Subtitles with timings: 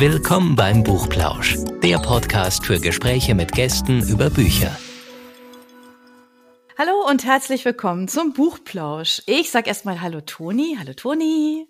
[0.00, 4.74] Willkommen beim Buchplausch, der Podcast für Gespräche mit Gästen über Bücher.
[6.78, 9.20] Hallo und herzlich willkommen zum Buchplausch.
[9.26, 10.78] Ich sag erstmal Hallo Toni.
[10.78, 11.68] Hallo Toni.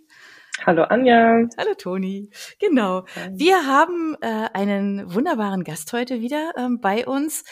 [0.64, 1.48] Hallo Anja.
[1.58, 2.30] Hallo Toni.
[2.60, 3.04] Genau.
[3.32, 7.42] Wir haben äh, einen wunderbaren Gast heute wieder ähm, bei uns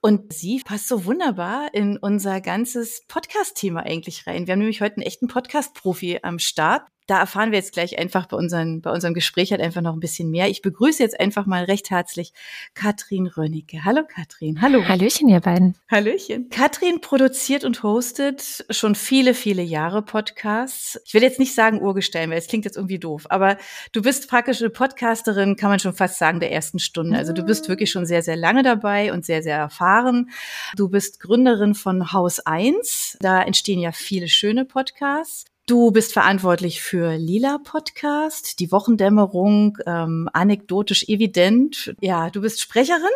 [0.00, 4.48] und sie passt so wunderbar in unser ganzes Podcast-Thema eigentlich rein.
[4.48, 8.26] Wir haben nämlich heute einen echten Podcast-Profi am Start da erfahren wir jetzt gleich einfach
[8.26, 10.48] bei, unseren, bei unserem Gespräch halt einfach noch ein bisschen mehr.
[10.48, 12.32] Ich begrüße jetzt einfach mal recht herzlich
[12.74, 13.84] Katrin Rönnecke.
[13.84, 14.86] Hallo Katrin, hallo.
[14.86, 15.76] Hallöchen, ihr beiden.
[15.90, 16.48] Hallöchen.
[16.48, 20.98] Katrin produziert und hostet schon viele, viele Jahre Podcasts.
[21.04, 23.58] Ich will jetzt nicht sagen Urgestein, weil es klingt jetzt irgendwie doof, aber
[23.92, 27.18] du bist praktisch eine Podcasterin, kann man schon fast sagen, der ersten Stunde.
[27.18, 30.30] Also du bist wirklich schon sehr, sehr lange dabei und sehr, sehr erfahren.
[30.76, 33.18] Du bist Gründerin von Haus 1.
[33.20, 35.44] Da entstehen ja viele schöne Podcasts.
[35.66, 41.94] Du bist verantwortlich für Lila Podcast, die Wochendämmerung, ähm, anekdotisch evident.
[42.02, 43.08] Ja, du bist Sprecherin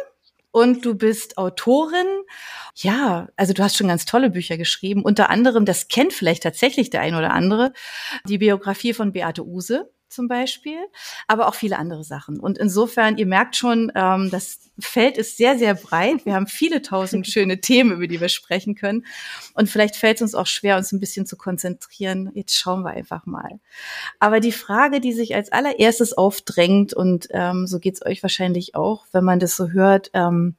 [0.50, 2.06] und du bist Autorin.
[2.74, 5.02] Ja, also du hast schon ganz tolle Bücher geschrieben.
[5.02, 7.74] Unter anderem, das kennt vielleicht tatsächlich der ein oder andere,
[8.24, 10.78] die Biografie von Beate Use zum Beispiel,
[11.26, 12.40] aber auch viele andere Sachen.
[12.40, 16.24] Und insofern, ihr merkt schon, ähm, das Feld ist sehr, sehr breit.
[16.24, 19.04] Wir haben viele tausend schöne Themen, über die wir sprechen können.
[19.54, 22.30] Und vielleicht fällt es uns auch schwer, uns ein bisschen zu konzentrieren.
[22.34, 23.60] Jetzt schauen wir einfach mal.
[24.18, 29.06] Aber die Frage, die sich als allererstes aufdrängt, und ähm, so geht's euch wahrscheinlich auch,
[29.12, 30.56] wenn man das so hört, ähm,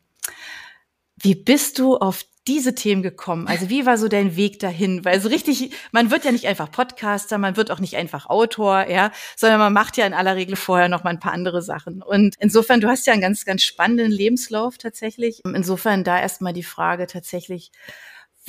[1.22, 3.47] wie bist du auf diese Themen gekommen?
[3.47, 5.05] Also wie war so dein Weg dahin?
[5.05, 8.88] Weil so richtig, man wird ja nicht einfach Podcaster, man wird auch nicht einfach Autor,
[8.89, 12.02] ja, sondern man macht ja in aller Regel vorher noch mal ein paar andere Sachen.
[12.02, 15.42] Und insofern, du hast ja einen ganz, ganz spannenden Lebenslauf tatsächlich.
[15.45, 17.72] Insofern da erstmal die Frage tatsächlich,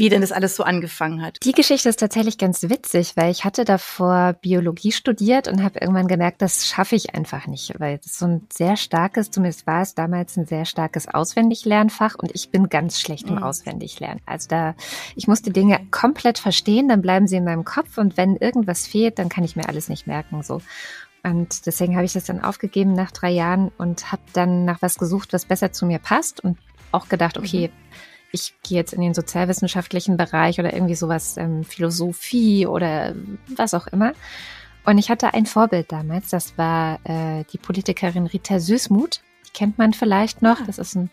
[0.00, 1.38] wie denn das alles so angefangen hat.
[1.44, 6.08] Die Geschichte ist tatsächlich ganz witzig, weil ich hatte davor Biologie studiert und habe irgendwann
[6.08, 9.94] gemerkt, das schaffe ich einfach nicht, weil es so ein sehr starkes, zumindest war es
[9.94, 13.42] damals ein sehr starkes Auswendiglernfach und ich bin ganz schlecht im mhm.
[13.42, 14.22] Auswendiglernen.
[14.24, 14.74] Also da,
[15.16, 18.86] ich muss die Dinge komplett verstehen, dann bleiben sie in meinem Kopf und wenn irgendwas
[18.86, 20.62] fehlt, dann kann ich mir alles nicht merken, so.
[21.22, 24.96] Und deswegen habe ich das dann aufgegeben nach drei Jahren und habe dann nach was
[24.96, 26.56] gesucht, was besser zu mir passt und
[26.90, 27.90] auch gedacht, okay, mhm
[28.32, 33.14] ich gehe jetzt in den sozialwissenschaftlichen Bereich oder irgendwie sowas, ähm, Philosophie oder
[33.56, 34.12] was auch immer.
[34.84, 39.20] Und ich hatte ein Vorbild damals, das war äh, die Politikerin Rita Süßmuth.
[39.46, 40.64] Die kennt man vielleicht noch.
[40.66, 41.10] Das ist ein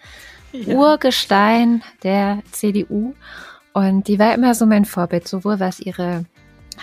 [0.52, 0.76] ja.
[0.76, 3.14] Urgestein der CDU.
[3.74, 6.26] Und die war immer so mein Vorbild, sowohl was ihre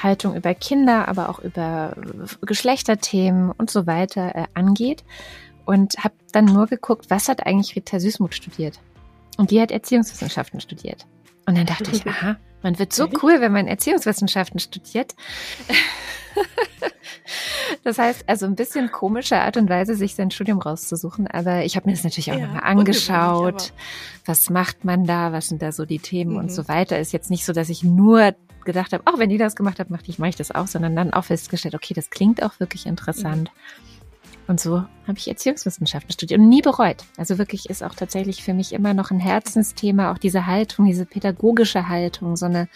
[0.00, 1.96] Haltung über Kinder, aber auch über
[2.42, 5.04] Geschlechterthemen und so weiter äh, angeht.
[5.64, 8.78] Und habe dann nur geguckt, was hat eigentlich Rita Süßmuth studiert?
[9.36, 11.06] Und die hat Erziehungswissenschaften studiert.
[11.46, 15.14] Und dann dachte ich, aha, man wird so cool, wenn man Erziehungswissenschaften studiert.
[17.82, 21.26] Das heißt, also ein bisschen komische Art und Weise, sich sein Studium rauszusuchen.
[21.26, 23.72] Aber ich habe mir das natürlich auch ja, nochmal angeschaut.
[24.24, 25.32] Was macht man da?
[25.32, 26.38] Was sind da so die Themen mhm.
[26.38, 26.98] und so weiter?
[26.98, 28.34] Ist jetzt nicht so, dass ich nur
[28.64, 30.96] gedacht habe, auch wenn die das gemacht hat, mache ich, mach ich das auch, sondern
[30.96, 33.50] dann auch festgestellt, okay, das klingt auch wirklich interessant.
[33.54, 33.93] Mhm.
[34.46, 37.04] Und so habe ich Erziehungswissenschaften studiert und nie bereut.
[37.16, 41.06] Also wirklich ist auch tatsächlich für mich immer noch ein Herzensthema, auch diese Haltung, diese
[41.06, 42.68] pädagogische Haltung, so eine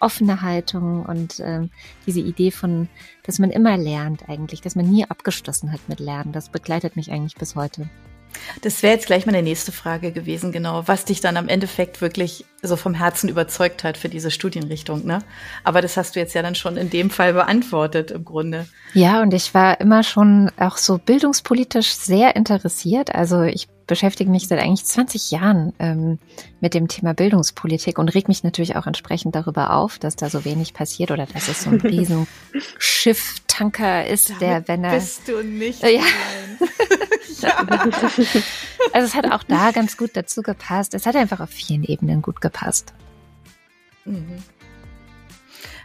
[0.00, 1.70] offene Haltung und ähm,
[2.06, 2.88] diese Idee von,
[3.22, 6.32] dass man immer lernt eigentlich, dass man nie abgeschlossen hat mit Lernen.
[6.32, 7.88] Das begleitet mich eigentlich bis heute.
[8.62, 12.44] Das wäre jetzt gleich meine nächste Frage gewesen, genau, was dich dann am Endeffekt wirklich
[12.62, 15.20] so vom Herzen überzeugt hat für diese Studienrichtung, ne?
[15.64, 18.66] Aber das hast du jetzt ja dann schon in dem Fall beantwortet im Grunde.
[18.94, 23.14] Ja, und ich war immer schon auch so bildungspolitisch sehr interessiert.
[23.14, 26.18] Also ich beschäftige mich seit eigentlich 20 Jahren ähm,
[26.60, 30.44] mit dem Thema Bildungspolitik und reg mich natürlich auch entsprechend darüber auf, dass da so
[30.44, 34.94] wenig passiert oder dass es so ein Riesenschiff-Tanker ist, Damit der, wenn er.
[34.94, 35.82] Bist du nicht.
[35.82, 35.88] Ja.
[35.88, 36.00] ja.
[38.92, 40.94] Also es hat auch da ganz gut dazu gepasst.
[40.94, 42.92] Es hat einfach auf vielen Ebenen gut gepasst.
[44.04, 44.42] Mhm.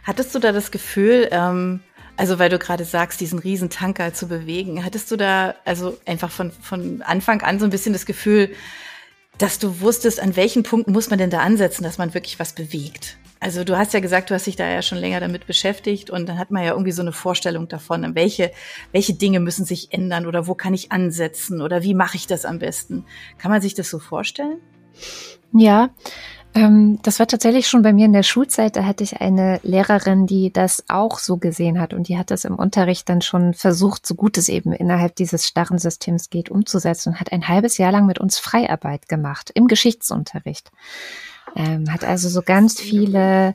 [0.04, 1.80] Hattest du da das Gefühl, ähm,
[2.16, 6.30] also weil du gerade sagst, diesen riesen Tanker zu bewegen, hattest du da also einfach
[6.30, 8.54] von, von Anfang an so ein bisschen das Gefühl,
[9.40, 12.52] dass du wusstest, an welchen Punkten muss man denn da ansetzen, dass man wirklich was
[12.52, 13.16] bewegt?
[13.42, 16.28] Also du hast ja gesagt, du hast dich da ja schon länger damit beschäftigt und
[16.28, 18.52] dann hat man ja irgendwie so eine Vorstellung davon, welche,
[18.92, 22.44] welche Dinge müssen sich ändern oder wo kann ich ansetzen oder wie mache ich das
[22.44, 23.06] am besten?
[23.38, 24.60] Kann man sich das so vorstellen?
[25.54, 25.88] Ja,
[26.52, 28.74] das war tatsächlich schon bei mir in der Schulzeit.
[28.74, 32.44] Da hatte ich eine Lehrerin, die das auch so gesehen hat und die hat das
[32.44, 37.10] im Unterricht dann schon versucht, so gut es eben innerhalb dieses starren Systems geht, umzusetzen
[37.10, 40.72] und hat ein halbes Jahr lang mit uns Freiarbeit gemacht im Geschichtsunterricht.
[41.54, 43.54] Ähm, hat also so ganz viele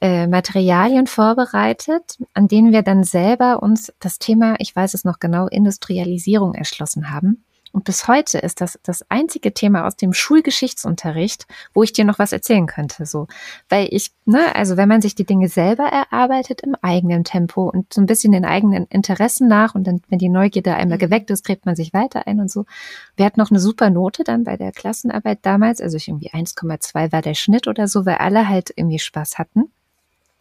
[0.00, 5.18] äh, Materialien vorbereitet, an denen wir dann selber uns das Thema, ich weiß es noch
[5.18, 7.44] genau, Industrialisierung erschlossen haben.
[7.76, 12.18] Und bis heute ist das das einzige Thema aus dem Schulgeschichtsunterricht, wo ich dir noch
[12.18, 13.04] was erzählen könnte.
[13.04, 13.26] So,
[13.68, 17.92] weil ich, ne, also wenn man sich die Dinge selber erarbeitet im eigenen Tempo und
[17.92, 21.00] so ein bisschen den eigenen Interessen nach und dann, wenn die Neugierde einmal mhm.
[21.00, 22.64] geweckt ist, gräbt man sich weiter ein und so.
[23.14, 27.12] Wir hatten noch eine super Note dann bei der Klassenarbeit damals, also ich irgendwie 1,2
[27.12, 29.70] war der Schnitt oder so, weil alle halt irgendwie Spaß hatten.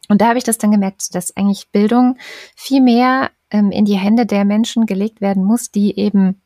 [0.08, 2.18] Und da habe ich das dann gemerkt, dass eigentlich Bildung
[2.56, 6.42] viel mehr ähm, in die Hände der Menschen gelegt werden muss, die eben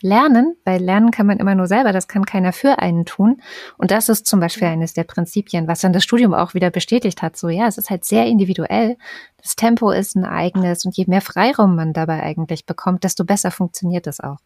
[0.00, 3.42] lernen, weil lernen kann man immer nur selber, das kann keiner für einen tun.
[3.76, 7.22] Und das ist zum Beispiel eines der Prinzipien, was dann das Studium auch wieder bestätigt
[7.22, 7.36] hat.
[7.36, 8.96] So, ja, es ist halt sehr individuell.
[9.42, 13.50] Das Tempo ist ein eigenes und je mehr Freiraum man dabei eigentlich bekommt, desto besser
[13.50, 14.38] funktioniert es auch.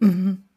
[0.00, 0.49] Mhm.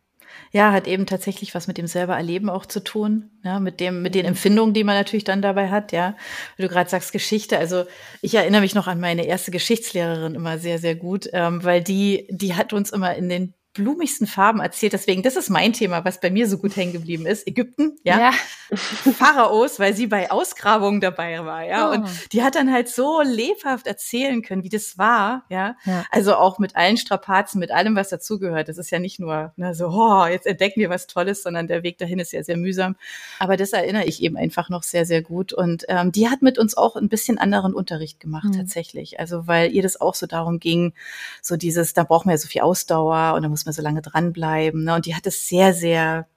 [0.55, 4.03] Ja, hat eben tatsächlich was mit dem selber Erleben auch zu tun, ja, mit dem,
[4.03, 6.15] mit den Empfindungen, die man natürlich dann dabei hat, ja.
[6.57, 7.57] Wie du gerade sagst, Geschichte.
[7.57, 7.85] Also
[8.21, 12.27] ich erinnere mich noch an meine erste Geschichtslehrerin immer sehr, sehr gut, ähm, weil die,
[12.29, 14.93] die hat uns immer in den blumigsten Farben erzählt.
[14.93, 17.47] Deswegen, das ist mein Thema, was bei mir so gut hängen geblieben ist.
[17.47, 18.19] Ägypten, ja.
[18.19, 18.31] ja.
[18.77, 21.89] Pharaos, weil sie bei Ausgrabungen dabei war, ja.
[21.89, 21.93] Oh.
[21.93, 25.75] Und die hat dann halt so lebhaft erzählen können, wie das war, ja?
[25.85, 26.05] ja.
[26.11, 28.69] Also auch mit allen Strapazen, mit allem, was dazugehört.
[28.69, 31.81] Das ist ja nicht nur ne, so, oh, jetzt entdecken wir was Tolles, sondern der
[31.81, 32.95] Weg dahin ist ja sehr mühsam.
[33.39, 35.51] Aber das erinnere ich eben einfach noch sehr, sehr gut.
[35.51, 38.57] Und ähm, die hat mit uns auch ein bisschen anderen Unterricht gemacht, mhm.
[38.57, 39.19] tatsächlich.
[39.19, 40.93] Also weil ihr das auch so darum ging,
[41.41, 43.81] so dieses, da braucht man ja so viel Ausdauer und da muss muss man so
[43.81, 44.83] lange dranbleiben.
[44.83, 44.95] Ne?
[44.95, 46.27] Und die hat es sehr, sehr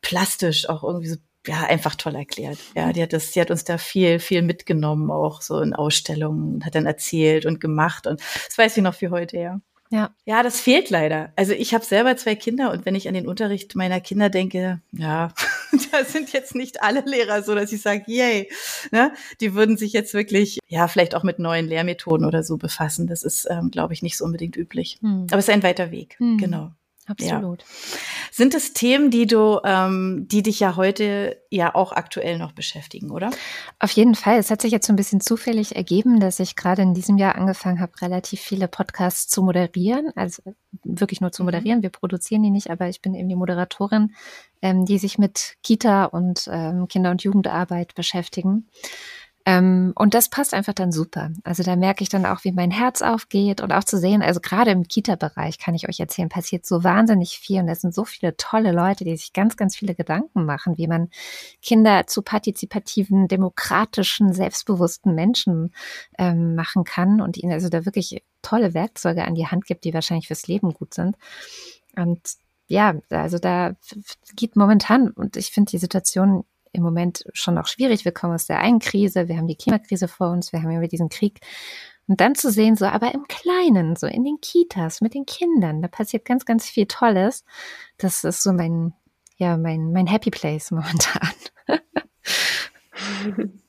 [0.00, 1.16] plastisch auch irgendwie so
[1.46, 2.58] ja, einfach toll erklärt.
[2.74, 6.64] Ja, die hat das, die hat uns da viel, viel mitgenommen, auch so in Ausstellungen,
[6.64, 9.60] hat dann erzählt und gemacht und das weiß ich noch wie heute, ja.
[9.90, 10.14] Ja.
[10.24, 11.32] Ja, das fehlt leider.
[11.34, 14.80] Also ich habe selber zwei Kinder und wenn ich an den Unterricht meiner Kinder denke,
[14.92, 15.32] ja,
[15.92, 18.48] da sind jetzt nicht alle Lehrer so, dass ich sage, yay.
[18.92, 19.12] Ne?
[19.40, 23.08] Die würden sich jetzt wirklich, ja, vielleicht auch mit neuen Lehrmethoden oder so befassen.
[23.08, 24.98] Das ist, ähm, glaube ich, nicht so unbedingt üblich.
[25.00, 25.26] Hm.
[25.28, 26.38] Aber es ist ein weiter Weg, hm.
[26.38, 26.70] genau.
[27.10, 27.62] Absolut.
[27.62, 27.98] Ja.
[28.30, 33.10] Sind es Themen, die du, ähm, die dich ja heute ja auch aktuell noch beschäftigen,
[33.10, 33.30] oder?
[33.80, 34.38] Auf jeden Fall.
[34.38, 37.34] Es hat sich jetzt so ein bisschen zufällig ergeben, dass ich gerade in diesem Jahr
[37.34, 40.12] angefangen habe, relativ viele Podcasts zu moderieren.
[40.14, 40.42] Also
[40.84, 41.46] wirklich nur zu mhm.
[41.46, 41.82] moderieren.
[41.82, 44.14] Wir produzieren die nicht, aber ich bin eben die Moderatorin,
[44.62, 48.68] ähm, die sich mit Kita und ähm, Kinder- und Jugendarbeit beschäftigen.
[49.50, 51.30] Ähm, und das passt einfach dann super.
[51.42, 54.38] Also da merke ich dann auch, wie mein Herz aufgeht und auch zu sehen, also
[54.38, 58.04] gerade im Kita-Bereich kann ich euch erzählen, passiert so wahnsinnig viel und es sind so
[58.04, 61.08] viele tolle Leute, die sich ganz, ganz viele Gedanken machen, wie man
[61.62, 65.74] Kinder zu partizipativen, demokratischen, selbstbewussten Menschen
[66.16, 69.94] ähm, machen kann und ihnen also da wirklich tolle Werkzeuge an die Hand gibt, die
[69.94, 71.16] wahrscheinlich fürs Leben gut sind.
[71.96, 72.20] Und
[72.68, 73.72] ja, also da
[74.36, 78.04] geht momentan, und ich finde die Situation im Moment schon auch schwierig.
[78.04, 80.88] Wir kommen aus der einen Krise, wir haben die Klimakrise vor uns, wir haben immer
[80.88, 81.40] diesen Krieg.
[82.06, 85.80] Und dann zu sehen, so aber im Kleinen, so in den Kitas mit den Kindern,
[85.80, 87.44] da passiert ganz, ganz viel Tolles.
[87.98, 88.94] Das ist so mein,
[89.36, 91.30] ja, mein, mein Happy Place momentan.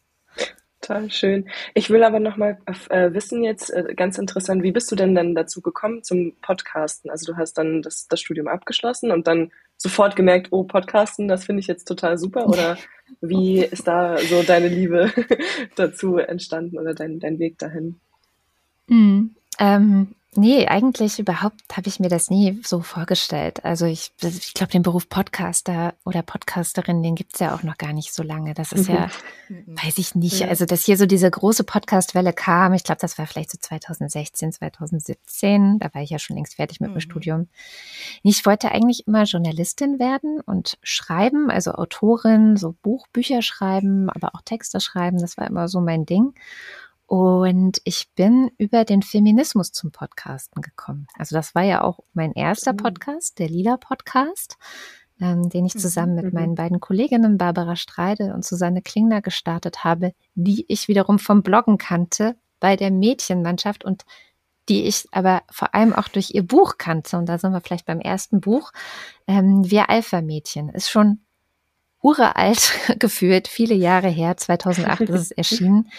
[0.81, 1.50] Total schön.
[1.75, 2.57] Ich will aber noch mal
[2.89, 7.12] äh, wissen jetzt, äh, ganz interessant, wie bist du denn dann dazu gekommen zum Podcasten?
[7.12, 9.51] Also du hast dann das, das Studium abgeschlossen und dann
[9.81, 12.48] sofort gemerkt, oh, Podcasten, das finde ich jetzt total super?
[12.48, 12.78] Oder
[13.19, 15.12] wie ist da so deine Liebe
[15.75, 18.00] dazu entstanden oder dein, dein Weg dahin?
[18.88, 19.36] Mhm.
[19.60, 23.66] Ähm, Nee, eigentlich überhaupt habe ich mir das nie so vorgestellt.
[23.66, 27.92] Also ich, ich glaube, den Beruf Podcaster oder Podcasterin, den gibt's ja auch noch gar
[27.92, 28.54] nicht so lange.
[28.54, 29.09] Das ist ja,
[29.50, 29.78] mhm.
[29.83, 30.40] weiß ich nicht.
[30.40, 30.47] Ja.
[30.47, 34.54] Also dass hier so diese große Podcastwelle kam, ich glaube, das war vielleicht so 2016,
[34.54, 35.80] 2017.
[35.80, 36.95] Da war ich ja schon längst fertig mit mhm.
[36.95, 37.50] dem Studium.
[38.23, 44.42] Ich wollte eigentlich immer Journalistin werden und schreiben, also Autorin, so Buchbücher schreiben, aber auch
[44.44, 45.18] Texte schreiben.
[45.18, 46.33] Das war immer so mein Ding.
[47.11, 51.07] Und ich bin über den Feminismus zum Podcasten gekommen.
[51.18, 52.77] Also das war ja auch mein erster mhm.
[52.77, 54.56] Podcast, der Lila Podcast,
[55.19, 56.31] ähm, den ich mhm, zusammen mit mhm.
[56.31, 61.77] meinen beiden Kolleginnen Barbara Streide und Susanne Klingner gestartet habe, die ich wiederum vom Bloggen
[61.77, 64.06] kannte bei der Mädchenmannschaft und
[64.69, 67.18] die ich aber vor allem auch durch ihr Buch kannte.
[67.18, 68.71] Und da sind wir vielleicht beim ersten Buch.
[69.27, 71.19] Ähm, Wir Alpha-Mädchen ist schon
[72.01, 75.89] uralt gefühlt, viele Jahre her, 2008 ist es erschienen.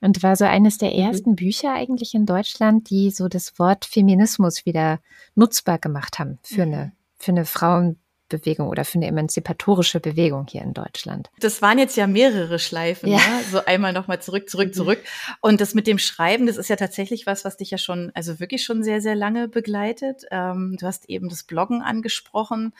[0.00, 0.98] Und war so eines der mhm.
[0.98, 5.00] ersten Bücher eigentlich in Deutschland, die so das Wort Feminismus wieder
[5.34, 7.98] nutzbar gemacht haben für eine, für eine Frauen,
[8.30, 11.30] Frauenbewegung oder für eine emanzipatorische Bewegung hier in Deutschland.
[11.40, 13.18] Das waren jetzt ja mehrere Schleifen, ja.
[13.18, 13.42] Ne?
[13.50, 14.72] so einmal nochmal zurück, zurück, mhm.
[14.72, 15.00] zurück.
[15.40, 18.40] Und das mit dem Schreiben, das ist ja tatsächlich was, was dich ja schon, also
[18.40, 20.24] wirklich schon sehr, sehr lange begleitet.
[20.30, 22.72] Ähm, du hast eben das Bloggen angesprochen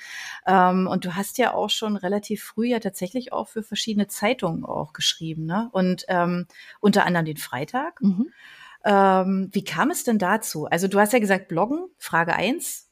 [0.47, 4.65] ähm, und du hast ja auch schon relativ früh ja tatsächlich auch für verschiedene Zeitungen
[4.65, 5.69] auch geschrieben, ne?
[5.73, 6.47] Und ähm,
[6.81, 8.01] unter anderem den Freitag.
[8.01, 8.31] Mhm.
[8.83, 10.67] Ähm, wie kam es denn dazu?
[10.67, 12.90] Also du hast ja gesagt, bloggen, Frage eins.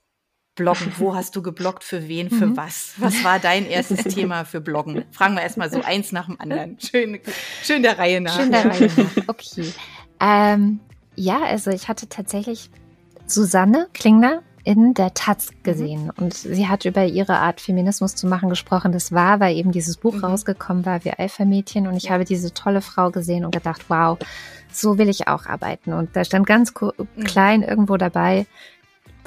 [0.58, 2.56] Bloggen, wo hast du gebloggt, für wen, für mhm.
[2.56, 2.92] was?
[2.98, 5.04] Was war dein erstes Thema für Bloggen?
[5.12, 6.76] Fragen wir erstmal so eins nach dem anderen.
[6.90, 7.18] Schön,
[7.62, 8.36] schön der Reihe nach.
[8.36, 9.72] Schön der Reihe nach, okay.
[10.20, 10.80] Ähm,
[11.14, 12.70] ja, also ich hatte tatsächlich
[13.26, 15.62] Susanne Klingner in der Taz mhm.
[15.62, 16.12] gesehen mhm.
[16.18, 18.92] und sie hat über ihre Art Feminismus zu machen gesprochen.
[18.92, 20.24] Das war, weil eben dieses Buch mhm.
[20.24, 22.10] rausgekommen war, Wir Alpha-Mädchen und ich ja.
[22.10, 24.18] habe diese tolle Frau gesehen und gedacht, wow,
[24.70, 25.92] so will ich auch arbeiten.
[25.92, 27.24] Und da stand ganz mhm.
[27.24, 28.46] klein irgendwo dabei,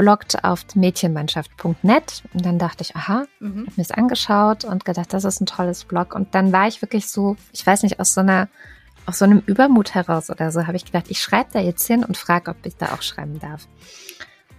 [0.02, 2.24] bloggt auf mädchenmannschaft.net.
[2.34, 3.68] Und dann dachte ich, aha, mhm.
[3.68, 6.16] hab mir es angeschaut und gedacht, das ist ein tolles Blog.
[6.16, 8.50] Und dann war ich wirklich so, ich weiß nicht, aus so einer,
[9.06, 12.04] aus so einem Übermut heraus oder so, habe ich gedacht, ich schreibe da jetzt hin
[12.04, 13.68] und frage, ob ich da auch schreiben darf.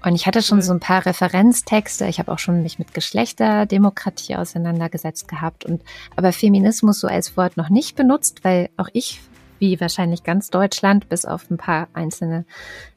[0.04, 2.06] Und ich hatte schon so ein paar Referenztexte.
[2.06, 5.82] Ich habe auch schon mich mit Geschlechterdemokratie auseinandergesetzt gehabt und
[6.14, 9.20] aber Feminismus so als Wort noch nicht benutzt, weil auch ich
[9.62, 12.44] wie wahrscheinlich ganz Deutschland, bis auf ein paar einzelne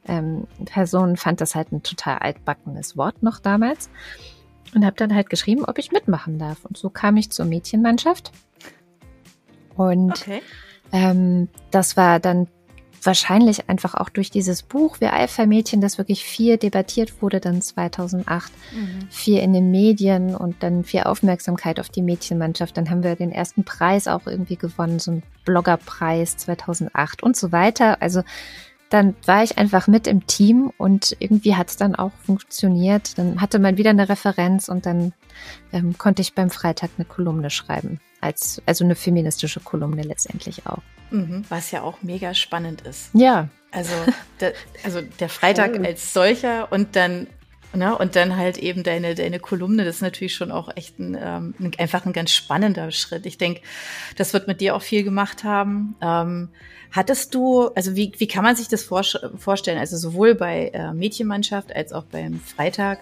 [0.08, 3.88] ähm, Personen, fand das halt ein total altbackenes Wort noch damals.
[4.74, 6.64] Und habe dann halt geschrieben, ob ich mitmachen darf.
[6.64, 8.32] Und so kam ich zur Mädchenmannschaft.
[9.76, 10.42] Und okay.
[10.92, 12.48] ähm, das war dann
[13.06, 18.52] wahrscheinlich einfach auch durch dieses Buch Wir Alpha-Mädchen, das wirklich viel debattiert wurde, dann 2008,
[18.72, 19.08] mhm.
[19.10, 22.76] viel in den Medien und dann viel Aufmerksamkeit auf die Mädchenmannschaft.
[22.76, 27.52] Dann haben wir den ersten Preis auch irgendwie gewonnen, so ein Bloggerpreis 2008 und so
[27.52, 28.02] weiter.
[28.02, 28.22] Also
[28.90, 33.18] dann war ich einfach mit im Team und irgendwie hat es dann auch funktioniert.
[33.18, 35.12] Dann hatte man wieder eine Referenz und dann
[35.72, 38.00] ähm, konnte ich beim Freitag eine Kolumne schreiben.
[38.20, 40.82] Als, also eine feministische Kolumne letztendlich auch.
[41.10, 43.10] Mhm, was ja auch mega spannend ist.
[43.12, 43.48] Ja.
[43.72, 43.94] Also,
[44.40, 47.26] der, also der Freitag als solcher und dann
[47.74, 47.96] Ne?
[47.96, 51.54] Und dann halt eben deine, deine Kolumne, das ist natürlich schon auch echt ein, ähm,
[51.78, 53.26] einfach ein ganz spannender Schritt.
[53.26, 53.60] Ich denke,
[54.16, 55.94] das wird mit dir auch viel gemacht haben.
[56.00, 56.48] Ähm,
[56.90, 59.78] hattest du, also wie, wie kann man sich das vorstellen?
[59.78, 63.00] Also sowohl bei äh, Mädchenmannschaft als auch beim Freitag,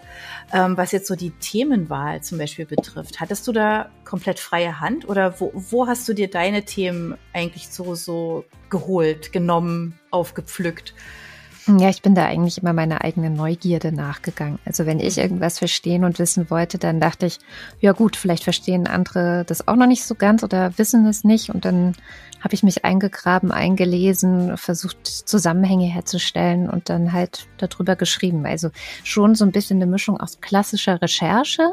[0.53, 3.21] ähm, was jetzt so die Themenwahl zum Beispiel betrifft.
[3.21, 7.69] Hattest du da komplett freie Hand oder wo, wo hast du dir deine Themen eigentlich
[7.69, 10.95] so, so geholt, genommen, aufgepflückt?
[11.67, 14.59] Ja, ich bin da eigentlich immer meiner eigenen Neugierde nachgegangen.
[14.67, 17.39] Also wenn ich irgendwas verstehen und wissen wollte, dann dachte ich,
[17.81, 21.49] ja gut, vielleicht verstehen andere das auch noch nicht so ganz oder wissen es nicht.
[21.49, 21.95] Und dann
[22.43, 28.45] habe ich mich eingegraben, eingelesen, versucht Zusammenhänge herzustellen und dann halt darüber geschrieben.
[28.45, 28.69] Also
[29.03, 31.73] schon so ein bisschen eine Mischung aus klassischer Recherche,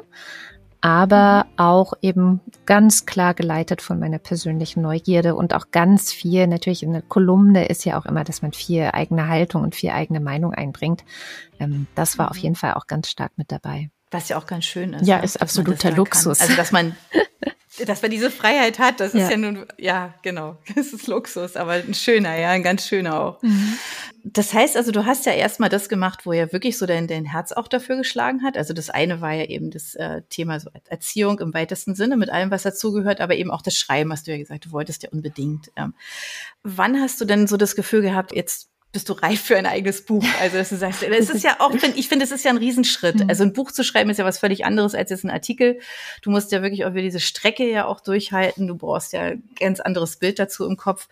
[0.82, 6.84] aber auch eben ganz klar geleitet von meiner persönlichen Neugierde und auch ganz viel, natürlich
[6.84, 10.20] in der Kolumne ist ja auch immer, dass man viel eigene Haltung und viel eigene
[10.20, 11.04] Meinung einbringt.
[11.60, 12.44] Ähm, das war auf mhm.
[12.44, 13.92] jeden Fall auch ganz stark mit dabei.
[14.10, 15.08] Was ja auch ganz schön ist.
[15.08, 15.24] Ja, ne?
[15.24, 16.40] ist absoluter Luxus.
[16.40, 16.48] Kann.
[16.48, 16.96] Also, dass man,
[17.86, 19.24] dass man diese Freiheit hat, das ja.
[19.24, 23.20] ist ja nun, ja, genau, das ist Luxus, aber ein schöner, ja, ein ganz schöner
[23.20, 23.42] auch.
[23.42, 23.78] Mhm.
[24.24, 27.26] Das heißt also, du hast ja erstmal das gemacht, wo ja wirklich so dein, dein
[27.26, 28.56] Herz auch dafür geschlagen hat.
[28.56, 32.30] Also das eine war ja eben das äh, Thema so Erziehung im weitesten Sinne mit
[32.30, 35.10] allem, was dazugehört, aber eben auch das Schreiben, hast du ja gesagt, du wolltest ja
[35.10, 35.72] unbedingt.
[35.76, 35.96] Ähm,
[36.64, 40.04] wann hast du denn so das Gefühl gehabt, jetzt bist du reif für ein eigenes
[40.04, 40.24] Buch.
[40.42, 43.22] Also dass du sagst, es ist ja auch, ich finde, es ist ja ein Riesenschritt.
[43.22, 43.30] Mhm.
[43.30, 45.80] Also ein Buch zu schreiben ist ja was völlig anderes als jetzt ein Artikel.
[46.22, 48.68] Du musst ja wirklich auch wieder diese Strecke ja auch durchhalten.
[48.68, 51.08] Du brauchst ja ein ganz anderes Bild dazu im Kopf.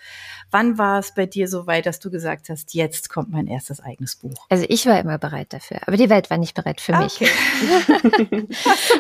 [0.52, 3.80] Wann war es bei dir so weit, dass du gesagt hast, jetzt kommt mein erstes
[3.80, 4.46] eigenes Buch?
[4.50, 7.22] Also ich war immer bereit dafür, aber die Welt war nicht bereit für mich.
[7.22, 8.48] Okay.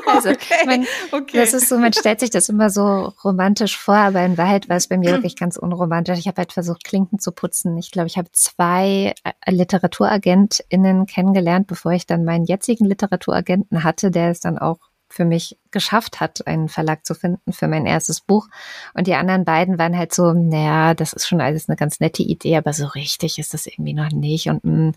[0.08, 0.66] also okay.
[0.66, 1.38] Man, okay.
[1.38, 4.78] das ist so, man stellt sich das immer so romantisch vor, aber in Wahrheit war
[4.78, 6.18] es bei mir wirklich ganz unromantisch.
[6.20, 7.78] Ich habe halt versucht, Klinken zu putzen.
[7.78, 13.84] Ich glaube, ich habe zwei zwei äh, LiteraturagentInnen kennengelernt, bevor ich dann meinen jetzigen Literaturagenten
[13.84, 14.78] hatte, der es dann auch
[15.12, 18.48] für mich geschafft hat, einen Verlag zu finden für mein erstes Buch.
[18.94, 22.22] Und die anderen beiden waren halt so, naja, das ist schon alles eine ganz nette
[22.22, 24.50] Idee, aber so richtig ist das irgendwie noch nicht.
[24.50, 24.92] Und mm,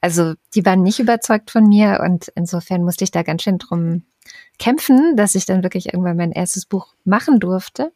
[0.00, 4.04] also die waren nicht überzeugt von mir und insofern musste ich da ganz schön drum
[4.58, 7.92] kämpfen, dass ich dann wirklich irgendwann mein erstes Buch machen durfte.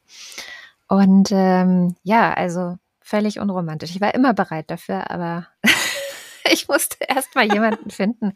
[0.87, 3.91] Und ähm, ja, also völlig unromantisch.
[3.91, 5.47] Ich war immer bereit dafür, aber
[6.51, 8.33] ich musste erst mal jemanden finden,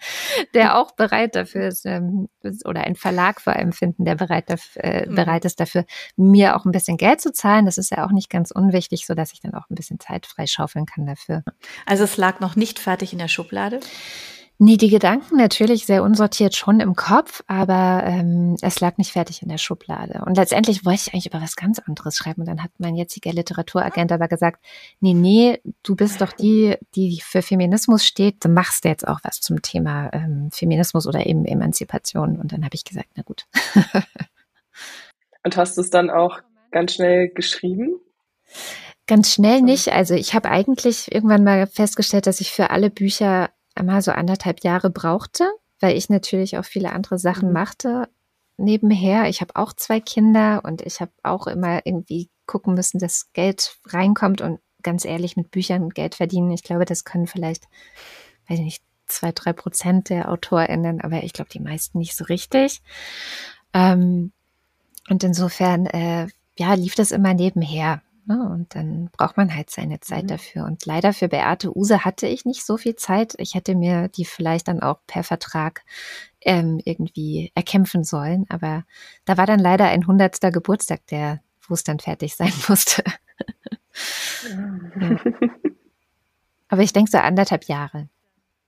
[0.54, 2.28] der auch bereit dafür ist, ähm,
[2.64, 5.14] oder einen Verlag vor allem finden, der bereit, dafür, äh, mhm.
[5.14, 7.64] bereit ist dafür, mir auch ein bisschen Geld zu zahlen.
[7.64, 10.26] Das ist ja auch nicht ganz unwichtig, so dass ich dann auch ein bisschen Zeit
[10.26, 11.42] freischaufeln kann dafür.
[11.86, 13.80] Also es lag noch nicht fertig in der Schublade?
[14.60, 19.40] Nee, die Gedanken natürlich sehr unsortiert schon im Kopf, aber ähm, es lag nicht fertig
[19.40, 20.24] in der Schublade.
[20.26, 22.42] Und letztendlich wollte ich eigentlich über was ganz anderes schreiben.
[22.42, 24.64] Und dann hat mein jetziger Literaturagent aber gesagt,
[24.98, 29.40] nee, nee, du bist doch die, die für Feminismus steht, du machst jetzt auch was
[29.40, 32.36] zum Thema ähm, Feminismus oder eben Emanzipation.
[32.40, 33.46] Und dann habe ich gesagt, na gut.
[35.44, 36.40] Und hast du es dann auch
[36.72, 38.00] ganz schnell geschrieben?
[39.06, 39.92] Ganz schnell nicht.
[39.92, 44.64] Also ich habe eigentlich irgendwann mal festgestellt, dass ich für alle Bücher einmal so anderthalb
[44.64, 45.48] Jahre brauchte,
[45.80, 47.54] weil ich natürlich auch viele andere Sachen mhm.
[47.54, 48.08] machte
[48.58, 49.28] nebenher.
[49.28, 53.76] Ich habe auch zwei Kinder und ich habe auch immer irgendwie gucken müssen, dass Geld
[53.86, 56.50] reinkommt und ganz ehrlich mit Büchern Geld verdienen.
[56.50, 57.64] Ich glaube, das können vielleicht,
[58.48, 62.24] weiß ich nicht, zwei, drei Prozent der AutorInnen, aber ich glaube, die meisten nicht so
[62.24, 62.82] richtig.
[63.72, 64.32] Ähm,
[65.08, 68.02] und insofern, äh, ja, lief das immer nebenher.
[68.28, 68.46] Ne?
[68.46, 70.28] Und dann braucht man halt seine Zeit mhm.
[70.28, 70.64] dafür.
[70.66, 73.34] Und leider für Beate Use hatte ich nicht so viel Zeit.
[73.38, 75.82] Ich hätte mir die vielleicht dann auch per Vertrag
[76.42, 78.44] ähm, irgendwie erkämpfen sollen.
[78.50, 78.84] Aber
[79.24, 83.02] da war dann leider ein hundertster Geburtstag, der, wo es dann fertig sein musste.
[84.44, 85.16] ja.
[86.68, 88.10] Aber ich denke so anderthalb Jahre.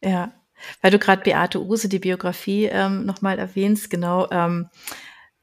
[0.03, 0.33] Ja,
[0.81, 4.27] weil du gerade Beate Use, die Biografie ähm, nochmal erwähnst, genau.
[4.31, 4.71] Ähm,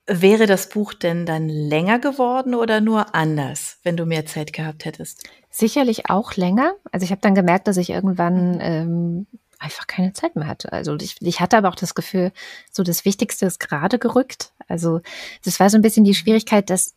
[0.09, 4.85] Wäre das Buch denn dann länger geworden oder nur anders, wenn du mehr Zeit gehabt
[4.85, 5.27] hättest?
[5.49, 6.75] Sicherlich auch länger.
[6.93, 8.61] Also ich habe dann gemerkt, dass ich irgendwann mhm.
[8.61, 9.27] ähm,
[9.59, 10.71] einfach keine Zeit mehr hatte.
[10.71, 12.31] Also ich, ich hatte aber auch das Gefühl,
[12.71, 14.53] so das Wichtigste ist gerade gerückt.
[14.69, 15.01] Also
[15.43, 16.93] das war so ein bisschen die Schwierigkeit, dass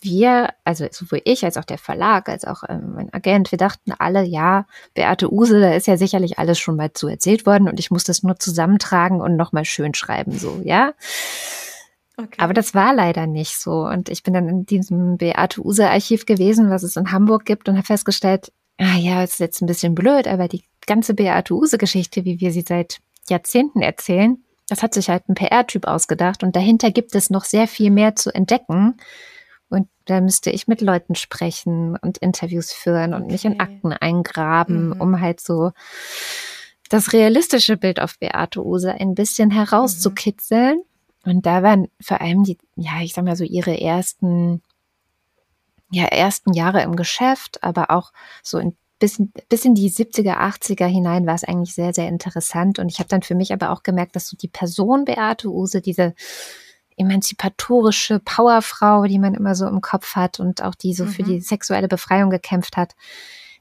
[0.00, 3.92] wir, also sowohl ich als auch der Verlag, als auch ähm, mein Agent, wir dachten
[3.98, 7.80] alle, ja, Beate Use, da ist ja sicherlich alles schon mal zu erzählt worden und
[7.80, 10.94] ich muss das nur zusammentragen und nochmal schön schreiben, so, ja.
[12.20, 12.36] Okay.
[12.38, 13.86] Aber das war leider nicht so.
[13.86, 17.68] Und ich bin dann in diesem Beate Use Archiv gewesen, was es in Hamburg gibt
[17.68, 21.78] und habe festgestellt, ah ja, ist jetzt ein bisschen blöd, aber die ganze Beate Use
[21.78, 22.98] Geschichte, wie wir sie seit
[23.28, 27.68] Jahrzehnten erzählen, das hat sich halt ein PR-Typ ausgedacht und dahinter gibt es noch sehr
[27.68, 28.96] viel mehr zu entdecken.
[29.70, 33.32] Und da müsste ich mit Leuten sprechen und Interviews führen und okay.
[33.32, 35.00] mich in Akten eingraben, mhm.
[35.00, 35.72] um halt so
[36.88, 40.82] das realistische Bild auf Beate Use ein bisschen herauszukitzeln.
[41.28, 44.62] Und da waren vor allem die, ja, ich sag mal so ihre ersten,
[45.90, 50.86] ja, ersten Jahre im Geschäft, aber auch so in bis, bis in die 70er, 80er
[50.86, 52.78] hinein war es eigentlich sehr, sehr interessant.
[52.78, 55.80] Und ich habe dann für mich aber auch gemerkt, dass so die Person Beate Use,
[55.80, 56.14] diese
[56.96, 61.08] emanzipatorische Powerfrau, die man immer so im Kopf hat und auch die so mhm.
[61.10, 62.96] für die sexuelle Befreiung gekämpft hat,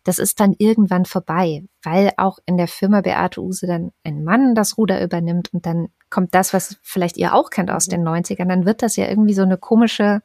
[0.03, 4.55] das ist dann irgendwann vorbei, weil auch in der Firma Beate Use dann ein Mann
[4.55, 8.47] das Ruder übernimmt und dann kommt das, was vielleicht ihr auch kennt aus den 90ern,
[8.47, 10.21] dann wird das ja irgendwie so eine komische,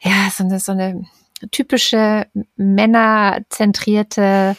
[0.00, 1.04] ja, so eine, so eine
[1.50, 4.56] typische männerzentrierte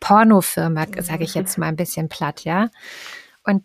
[0.00, 2.70] Pornofirma, sage ich jetzt mal ein bisschen platt, ja.
[3.44, 3.64] Und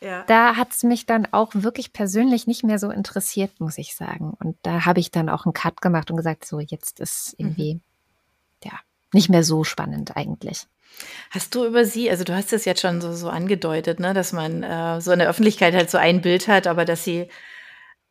[0.00, 0.24] ja.
[0.24, 4.32] da hat es mich dann auch wirklich persönlich nicht mehr so interessiert, muss ich sagen.
[4.38, 7.74] Und da habe ich dann auch einen Cut gemacht und gesagt, so jetzt ist irgendwie,
[7.74, 7.80] mhm.
[8.64, 8.72] ja,
[9.12, 10.66] nicht mehr so spannend eigentlich.
[11.30, 14.32] Hast du über sie, also du hast es jetzt schon so, so angedeutet, ne, dass
[14.32, 17.28] man äh, so in der Öffentlichkeit halt so ein Bild hat, aber dass sie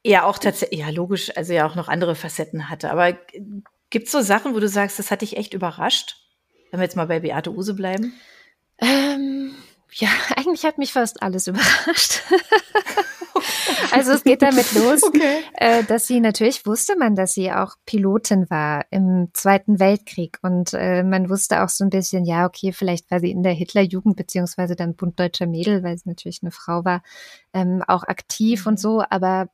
[0.04, 2.92] ja auch tatsächlich, ja logisch, also ja auch noch andere Facetten hatte.
[2.92, 3.18] Aber
[3.90, 6.18] gibt es so Sachen, wo du sagst, das hat dich echt überrascht?
[6.72, 8.13] Wenn wir jetzt mal bei Beate Use bleiben.
[8.80, 9.56] Ähm,
[9.94, 12.22] ja, eigentlich hat mich fast alles überrascht.
[13.91, 15.43] Also es geht damit los, okay.
[15.54, 20.73] äh, dass sie natürlich wusste man, dass sie auch Pilotin war im Zweiten Weltkrieg und
[20.73, 24.15] äh, man wusste auch so ein bisschen, ja okay, vielleicht war sie in der Hitlerjugend
[24.15, 27.02] beziehungsweise dann Bund Deutscher Mädel, weil sie natürlich eine Frau war,
[27.54, 28.71] ähm, auch aktiv mhm.
[28.71, 29.50] und so, aber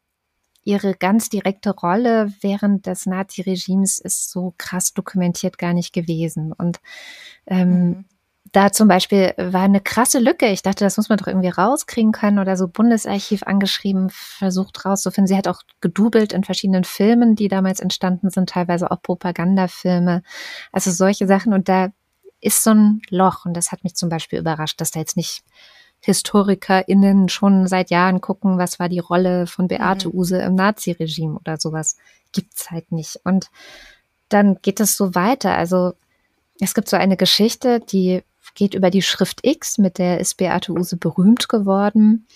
[0.65, 6.80] ihre ganz direkte Rolle während des Nazi-Regimes ist so krass dokumentiert gar nicht gewesen und
[7.48, 8.06] ähm, mhm
[8.52, 10.48] da zum Beispiel war eine krasse Lücke.
[10.48, 15.28] Ich dachte, das muss man doch irgendwie rauskriegen können oder so Bundesarchiv angeschrieben, versucht rauszufinden.
[15.28, 20.22] Sie hat auch gedoubelt in verschiedenen Filmen, die damals entstanden sind, teilweise auch Propagandafilme.
[20.72, 21.54] Also solche Sachen.
[21.54, 21.90] Und da
[22.42, 23.46] ist so ein Loch.
[23.46, 25.44] Und das hat mich zum Beispiel überrascht, dass da jetzt nicht
[26.02, 30.16] HistorikerInnen schon seit Jahren gucken, was war die Rolle von Beate mhm.
[30.16, 31.96] Use im Naziregime oder sowas.
[32.34, 33.22] Gibt's halt nicht.
[33.24, 33.50] Und
[34.28, 35.56] dann geht es so weiter.
[35.58, 35.94] Also
[36.60, 38.22] es gibt so eine Geschichte, die
[38.56, 42.28] geht über die Schrift X, mit der ist Beate Use berühmt geworden.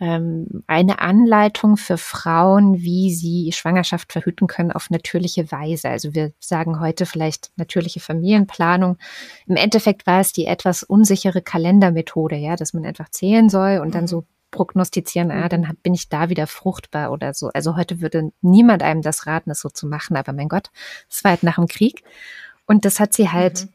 [0.00, 5.88] Ähm, eine Anleitung für Frauen, wie sie Schwangerschaft verhüten können auf natürliche Weise.
[5.88, 8.98] Also wir sagen heute vielleicht natürliche Familienplanung.
[9.46, 13.94] Im Endeffekt war es die etwas unsichere Kalendermethode, ja, dass man einfach zählen soll und
[13.94, 14.08] dann mhm.
[14.08, 17.48] so prognostizieren, ah, dann bin ich da wieder fruchtbar oder so.
[17.54, 20.70] Also heute würde niemand einem das raten, das so zu machen, aber mein Gott,
[21.10, 22.04] es war halt nach dem Krieg.
[22.66, 23.68] Und das hat sie halt mhm.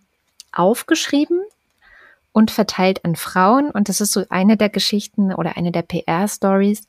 [0.51, 1.41] aufgeschrieben
[2.31, 3.71] und verteilt an Frauen.
[3.71, 6.87] Und das ist so eine der Geschichten oder eine der PR-Stories,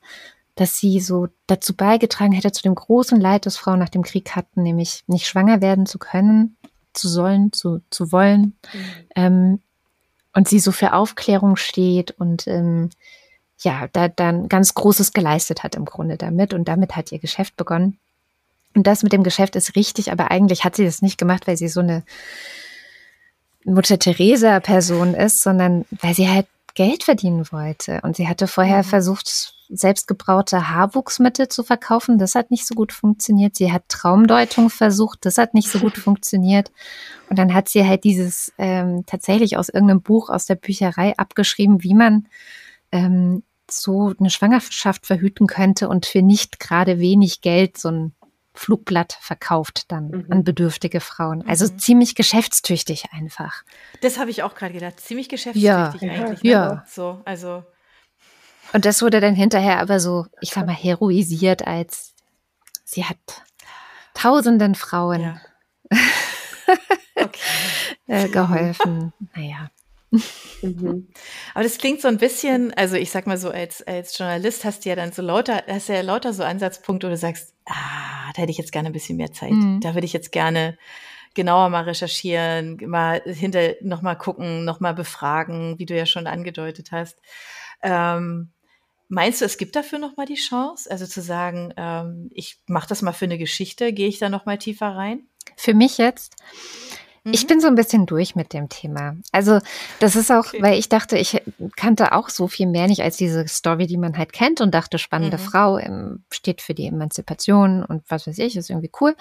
[0.55, 4.35] dass sie so dazu beigetragen hätte zu dem großen Leid, das Frauen nach dem Krieg
[4.35, 6.57] hatten, nämlich nicht schwanger werden zu können,
[6.93, 8.57] zu sollen, zu, zu wollen.
[8.73, 8.79] Mhm.
[9.15, 9.59] Ähm,
[10.33, 12.89] und sie so für Aufklärung steht und ähm,
[13.61, 16.53] ja, da dann ganz Großes geleistet hat im Grunde damit.
[16.53, 17.97] Und damit hat ihr Geschäft begonnen.
[18.75, 21.57] Und das mit dem Geschäft ist richtig, aber eigentlich hat sie das nicht gemacht, weil
[21.57, 22.03] sie so eine
[23.65, 27.99] Mutter Teresa Person ist, sondern weil sie halt Geld verdienen wollte.
[28.03, 28.83] Und sie hatte vorher mhm.
[28.83, 32.17] versucht, selbstgebraute Haarwuchsmittel zu verkaufen.
[32.17, 33.55] Das hat nicht so gut funktioniert.
[33.55, 35.25] Sie hat Traumdeutung versucht.
[35.25, 36.71] Das hat nicht so gut funktioniert.
[37.29, 41.83] Und dann hat sie halt dieses ähm, tatsächlich aus irgendeinem Buch aus der Bücherei abgeschrieben,
[41.83, 42.27] wie man
[42.91, 48.13] ähm, so eine Schwangerschaft verhüten könnte und für nicht gerade wenig Geld so ein
[48.59, 50.25] Flugblatt verkauft dann mhm.
[50.29, 51.47] an bedürftige Frauen.
[51.47, 51.79] Also mhm.
[51.79, 53.63] ziemlich geschäftstüchtig einfach.
[54.01, 54.99] Das habe ich auch gerade gedacht.
[54.99, 55.93] Ziemlich geschäftstüchtig ja.
[55.93, 56.43] eigentlich.
[56.43, 56.49] Ne?
[56.49, 56.83] Ja.
[56.85, 57.63] So, also.
[58.73, 62.13] Und das wurde dann hinterher aber so, ich sag mal, heroisiert als
[62.83, 63.17] sie hat
[64.13, 65.41] tausenden Frauen ja.
[67.15, 67.39] okay.
[68.07, 69.13] äh, geholfen.
[69.33, 69.69] Naja.
[70.11, 71.07] Mhm.
[71.53, 74.85] Aber das klingt so ein bisschen, also ich sag mal so, als, als Journalist hast
[74.85, 78.31] du ja dann so lauter, hast du ja lauter so Ansatzpunkte, wo du sagst, ah,
[78.35, 79.51] da hätte ich jetzt gerne ein bisschen mehr Zeit.
[79.51, 79.79] Mhm.
[79.81, 80.77] Da würde ich jetzt gerne
[81.35, 86.27] genauer mal recherchieren, mal hinter noch mal gucken, noch mal befragen, wie du ja schon
[86.27, 87.17] angedeutet hast.
[87.81, 88.49] Ähm,
[89.07, 92.89] meinst du, es gibt dafür noch mal die Chance, also zu sagen, ähm, ich mache
[92.89, 95.27] das mal für eine Geschichte, gehe ich da noch mal tiefer rein?
[95.55, 96.35] Für mich jetzt
[97.23, 97.47] ich mhm.
[97.47, 99.15] bin so ein bisschen durch mit dem Thema.
[99.31, 99.59] Also
[99.99, 100.61] das ist auch, okay.
[100.61, 101.41] weil ich dachte, ich
[101.75, 104.97] kannte auch so viel mehr nicht als diese Story, die man halt kennt und dachte,
[104.97, 105.41] spannende mhm.
[105.41, 109.15] Frau ähm, steht für die Emanzipation und was weiß ich, ist irgendwie cool.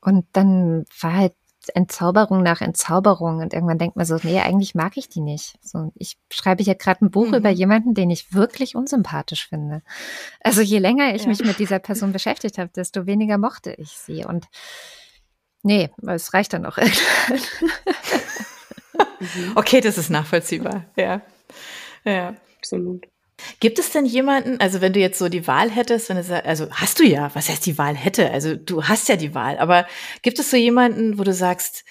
[0.00, 1.34] Und dann war halt
[1.74, 5.58] Entzauberung nach Entzauberung und irgendwann denkt man so, nee, eigentlich mag ich die nicht.
[5.62, 7.34] So, ich schreibe hier gerade ein Buch mhm.
[7.34, 9.82] über jemanden, den ich wirklich unsympathisch finde.
[10.40, 11.28] Also je länger ich ja.
[11.28, 14.46] mich mit dieser Person beschäftigt habe, desto weniger mochte ich sie und
[15.62, 16.78] Nee, es reicht dann auch.
[19.54, 20.86] okay, das ist nachvollziehbar.
[20.96, 21.20] Ja.
[22.04, 22.34] Ja.
[22.58, 23.06] Absolut.
[23.58, 26.70] Gibt es denn jemanden, also wenn du jetzt so die Wahl hättest, wenn du also
[26.70, 28.30] hast du ja, was heißt die Wahl hätte?
[28.30, 29.86] Also du hast ja die Wahl, aber
[30.22, 31.84] gibt es so jemanden, wo du sagst,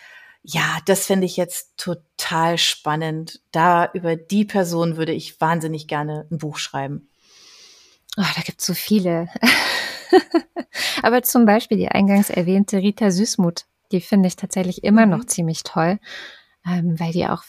[0.43, 3.41] ja, das fände ich jetzt total spannend.
[3.51, 7.09] Da über die Person würde ich wahnsinnig gerne ein Buch schreiben.
[8.17, 9.29] Oh, da gibt es so viele.
[11.01, 15.27] Aber zum Beispiel die eingangs erwähnte Rita Süßmuth, die finde ich tatsächlich immer noch mhm.
[15.27, 15.99] ziemlich toll,
[16.65, 17.43] ähm, weil die auch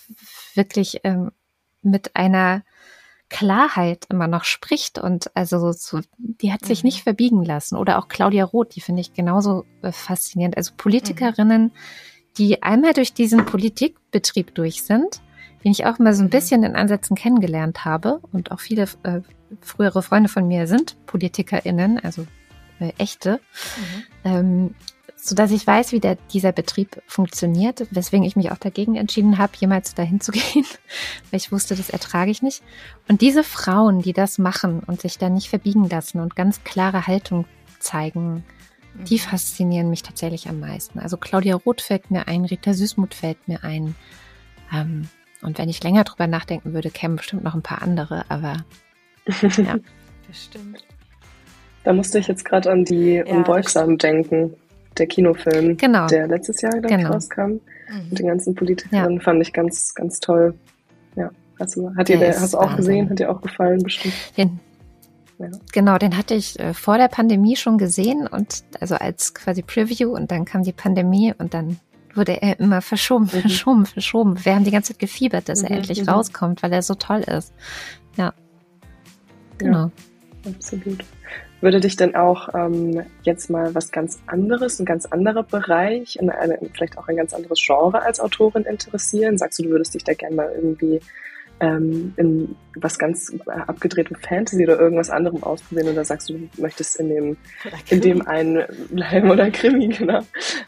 [0.55, 1.31] wirklich ähm,
[1.83, 2.63] mit einer
[3.29, 6.89] Klarheit immer noch spricht und also so, die hat sich mhm.
[6.89, 7.77] nicht verbiegen lassen.
[7.77, 10.57] Oder auch Claudia Roth, die finde ich genauso äh, faszinierend.
[10.57, 11.73] Also Politikerinnen, mhm.
[12.37, 15.23] die einmal durch diesen Politikbetrieb durch sind,
[15.65, 16.31] den ich auch mal so ein mhm.
[16.31, 19.21] bisschen in Ansätzen kennengelernt habe und auch viele äh,
[19.61, 22.27] frühere Freunde von mir sind PolitikerInnen, also
[22.79, 23.41] äh, echte,
[23.77, 24.05] mhm.
[24.25, 24.75] ähm,
[25.23, 29.37] so dass ich weiß, wie der, dieser Betrieb funktioniert, weswegen ich mich auch dagegen entschieden
[29.37, 30.65] habe, jemals dahin zu gehen,
[31.31, 32.63] weil ich wusste, das ertrage ich nicht.
[33.09, 37.07] Und diese Frauen, die das machen und sich da nicht verbiegen lassen und ganz klare
[37.07, 37.45] Haltung
[37.79, 38.45] zeigen,
[38.95, 39.05] mhm.
[39.05, 40.99] die faszinieren mich tatsächlich am meisten.
[40.99, 43.95] Also Claudia Roth fällt mir ein, Rita Süßmuth fällt mir ein.
[44.73, 45.09] Ähm,
[45.43, 48.65] und wenn ich länger drüber nachdenken würde, kämen bestimmt noch ein paar andere, aber
[49.41, 49.77] ja.
[50.29, 50.85] Das stimmt.
[51.85, 54.55] Da musste ich jetzt gerade an die ja, Unbeugsamen denken.
[54.99, 56.09] Der Kinofilm, genau.
[56.09, 57.13] der letztes Jahr, glaube genau.
[57.13, 57.43] rauskam.
[57.43, 57.61] Mhm.
[58.11, 59.21] Mit den ganzen Politikern ja.
[59.21, 60.55] fand ich ganz, ganz toll.
[61.15, 61.31] Ja.
[61.59, 63.09] Hast du, hat dir, hast du auch gesehen?
[63.09, 64.15] Hat dir auch gefallen, bestimmt?
[64.37, 64.59] Den,
[65.39, 65.49] ja.
[65.73, 70.11] Genau, den hatte ich äh, vor der Pandemie schon gesehen und also als quasi Preview
[70.15, 71.79] und dann kam die Pandemie und dann
[72.15, 73.41] wurde er immer verschoben, mhm.
[73.41, 74.45] verschoben, verschoben.
[74.45, 75.69] Wir haben die ganze Zeit gefiebert, dass mhm.
[75.69, 76.09] er endlich mhm.
[76.09, 77.53] rauskommt, weil er so toll ist.
[78.17, 78.33] Ja.
[79.59, 79.91] Genau.
[80.45, 81.05] Ja, absolut.
[81.61, 86.31] Würde dich denn auch ähm, jetzt mal was ganz anderes, ein ganz anderer Bereich, in
[86.31, 89.37] eine, vielleicht auch ein ganz anderes Genre als Autorin interessieren?
[89.37, 91.01] Sagst du, du würdest dich da gerne mal irgendwie
[91.61, 96.97] ähm, in was ganz abgedrehtem Fantasy oder irgendwas anderem ausprobieren oder sagst du, du möchtest
[96.97, 97.37] in dem,
[97.89, 100.21] in dem einen bleiben oder Krimi, genau.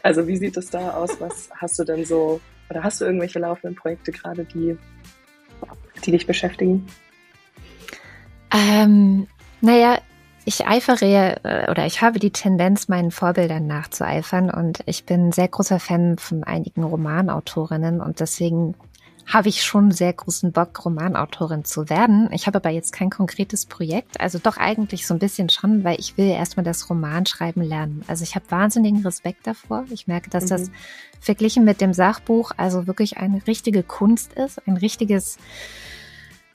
[0.03, 1.21] Also wie sieht es da aus?
[1.21, 4.77] Was hast du denn so, oder hast du irgendwelche laufenden Projekte gerade, die,
[6.05, 6.87] die dich beschäftigen?
[8.55, 9.27] Ähm,
[9.63, 9.99] naja,
[10.45, 15.49] ich eifere äh, oder ich habe die Tendenz, meinen Vorbildern nachzueifern und ich bin sehr
[15.49, 18.75] großer Fan von einigen Romanautorinnen und deswegen
[19.27, 22.29] habe ich schon sehr großen Bock, Romanautorin zu werden.
[22.33, 24.21] Ich habe aber jetzt kein konkretes Projekt.
[24.21, 28.05] Also doch eigentlich so ein bisschen schon, weil ich will erstmal das Romanschreiben lernen.
[28.09, 29.85] Also ich habe wahnsinnigen Respekt davor.
[29.91, 30.49] Ich merke, dass mhm.
[30.49, 30.71] das
[31.21, 35.39] verglichen mit dem Sachbuch also wirklich eine richtige Kunst ist, ein richtiges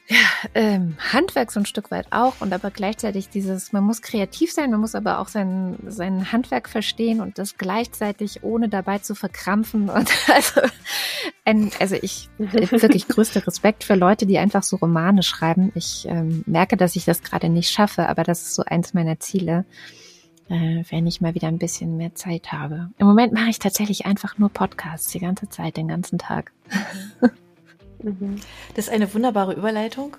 [0.10, 0.17] ja,
[0.56, 4.72] ähm, Handwerk so ein Stück weit auch und aber gleichzeitig dieses, man muss kreativ sein,
[4.72, 9.89] man muss aber auch sein, sein Handwerk verstehen und das gleichzeitig ohne dabei zu verkrampfen
[9.89, 10.62] und also,
[11.43, 15.74] ein, also ich wirklich größter Respekt für Leute, die einfach so Romane schreiben.
[15.76, 19.20] Ich ähm, merke, dass ich das gerade nicht schaffe, aber das ist so eins meiner
[19.20, 19.65] Ziele,
[20.48, 22.91] äh, wenn ich mal wieder ein bisschen mehr Zeit habe.
[22.98, 26.54] Im Moment mache ich tatsächlich einfach nur Podcasts die ganze Zeit, den ganzen Tag.
[28.03, 28.39] Mhm.
[28.75, 30.17] Das ist eine wunderbare Überleitung.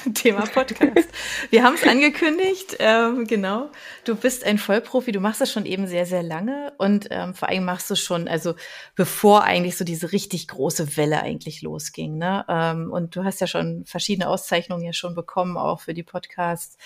[0.14, 1.08] Thema Podcast.
[1.50, 3.70] Wir haben es angekündigt, ähm, genau.
[4.04, 7.48] Du bist ein Vollprofi, du machst das schon eben sehr, sehr lange und ähm, vor
[7.48, 8.54] allem machst du schon, also
[8.94, 12.18] bevor eigentlich so diese richtig große Welle eigentlich losging.
[12.18, 12.44] Ne?
[12.48, 16.78] Ähm, und du hast ja schon verschiedene Auszeichnungen ja schon bekommen, auch für die Podcasts,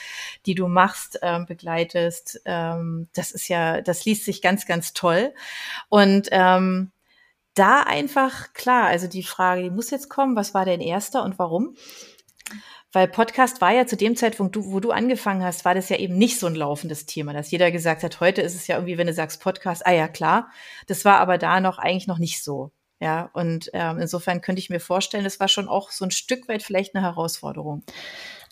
[0.47, 2.41] die du machst, ähm, begleitest.
[2.45, 5.33] Ähm, das ist ja, das liest sich ganz, ganz toll.
[5.89, 6.91] Und ähm,
[7.55, 11.39] da einfach klar, also die Frage, die muss jetzt kommen, was war dein erster und
[11.39, 11.77] warum?
[12.93, 16.17] Weil Podcast war ja zu dem Zeitpunkt, wo du angefangen hast, war das ja eben
[16.17, 19.09] nicht so ein laufendes Thema, dass jeder gesagt hat, heute ist es ja irgendwie, wenn
[19.09, 20.49] du sagst Podcast, ah ja klar,
[20.87, 22.71] das war aber da noch eigentlich noch nicht so.
[23.01, 26.49] Ja, und ähm, insofern könnte ich mir vorstellen, das war schon auch so ein Stück
[26.49, 27.83] weit vielleicht eine Herausforderung.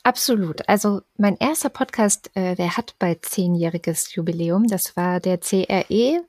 [0.03, 0.69] Absolut.
[0.69, 4.67] Also mein erster Podcast, äh, der hat bald zehnjähriges Jubiläum.
[4.67, 6.25] Das war der CRE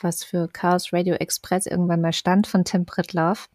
[0.00, 3.48] was für Chaos Radio Express irgendwann mal stand von Tim Pritloff,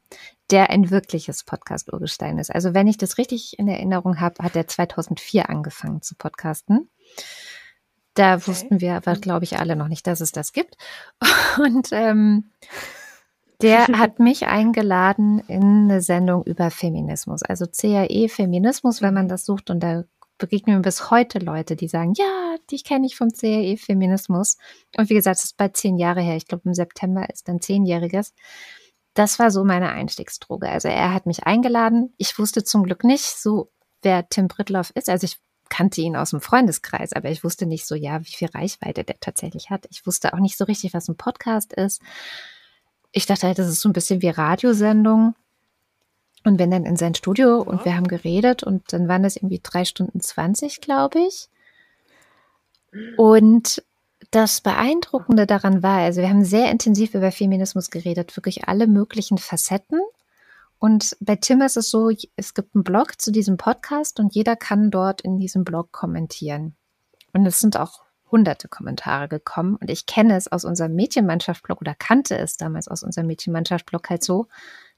[0.52, 2.54] der ein wirkliches Podcast-Urgestein ist.
[2.54, 6.90] Also wenn ich das richtig in Erinnerung habe, hat er 2004 angefangen zu podcasten.
[8.14, 8.48] Da okay.
[8.48, 10.76] wussten wir aber, glaube ich, alle noch nicht, dass es das gibt.
[11.58, 12.50] Und ähm,
[13.62, 19.46] der hat mich eingeladen in eine Sendung über Feminismus, also CAE Feminismus, wenn man das
[19.46, 19.70] sucht.
[19.70, 20.04] Und da
[20.40, 24.58] begegnen mir bis heute Leute, die sagen, ja, dich kenne ich vom CRE Feminismus.
[24.98, 26.36] Und wie gesagt, das ist bald zehn Jahre her.
[26.36, 28.34] Ich glaube, im September ist dann zehnjähriges.
[29.14, 30.68] Das war so meine Einstiegsdroge.
[30.68, 32.14] Also er hat mich eingeladen.
[32.18, 33.72] Ich wusste zum Glück nicht so,
[34.02, 35.10] wer Tim Brittloff ist.
[35.10, 38.50] Also ich kannte ihn aus dem Freundeskreis, aber ich wusste nicht so, ja, wie viel
[38.50, 39.86] Reichweite der tatsächlich hat.
[39.92, 42.02] Ich wusste auch nicht so richtig, was ein Podcast ist.
[43.12, 45.36] Ich dachte halt, das ist so ein bisschen wie Radiosendung.
[46.46, 49.60] Und bin dann in sein Studio und wir haben geredet und dann waren das irgendwie
[49.62, 51.50] drei Stunden zwanzig, glaube ich.
[53.18, 53.84] Und
[54.32, 59.38] das Beeindruckende daran war, also wir haben sehr intensiv über Feminismus geredet, wirklich alle möglichen
[59.38, 60.00] Facetten.
[60.80, 64.56] Und bei Tim ist es so, es gibt einen Blog zu diesem Podcast und jeder
[64.56, 66.76] kann dort in diesem Blog kommentieren.
[67.34, 69.76] Und es sind auch hunderte Kommentare gekommen.
[69.76, 74.24] Und ich kenne es aus unserem Mädchenmannschaft-Blog oder kannte es damals aus unserem Mädchenmannschaft-Blog halt
[74.24, 74.48] so,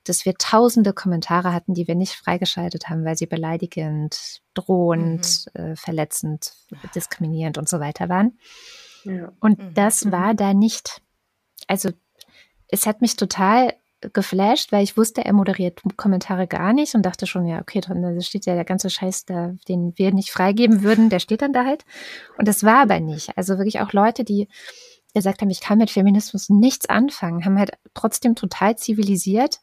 [0.06, 5.62] dass wir tausende Kommentare hatten, die wir nicht freigeschaltet haben, weil sie beleidigend, drohend, mhm.
[5.62, 6.54] äh, verletzend,
[6.96, 8.38] diskriminierend und so weiter waren.
[9.04, 9.32] Ja.
[9.40, 9.74] Und mhm.
[9.74, 10.12] das mhm.
[10.12, 11.02] war da nicht.
[11.68, 11.90] Also
[12.68, 13.74] es hat mich total
[14.14, 18.20] geflasht, weil ich wusste, er moderiert Kommentare gar nicht und dachte schon, ja, okay, dann
[18.22, 21.66] steht ja der ganze Scheiß da, den wir nicht freigeben würden, der steht dann da
[21.66, 21.86] halt.
[22.38, 23.38] Und das war aber nicht.
[23.38, 24.48] Also wirklich auch Leute, die
[25.14, 29.60] gesagt haben, ich kann mit Feminismus nichts anfangen, haben halt trotzdem total zivilisiert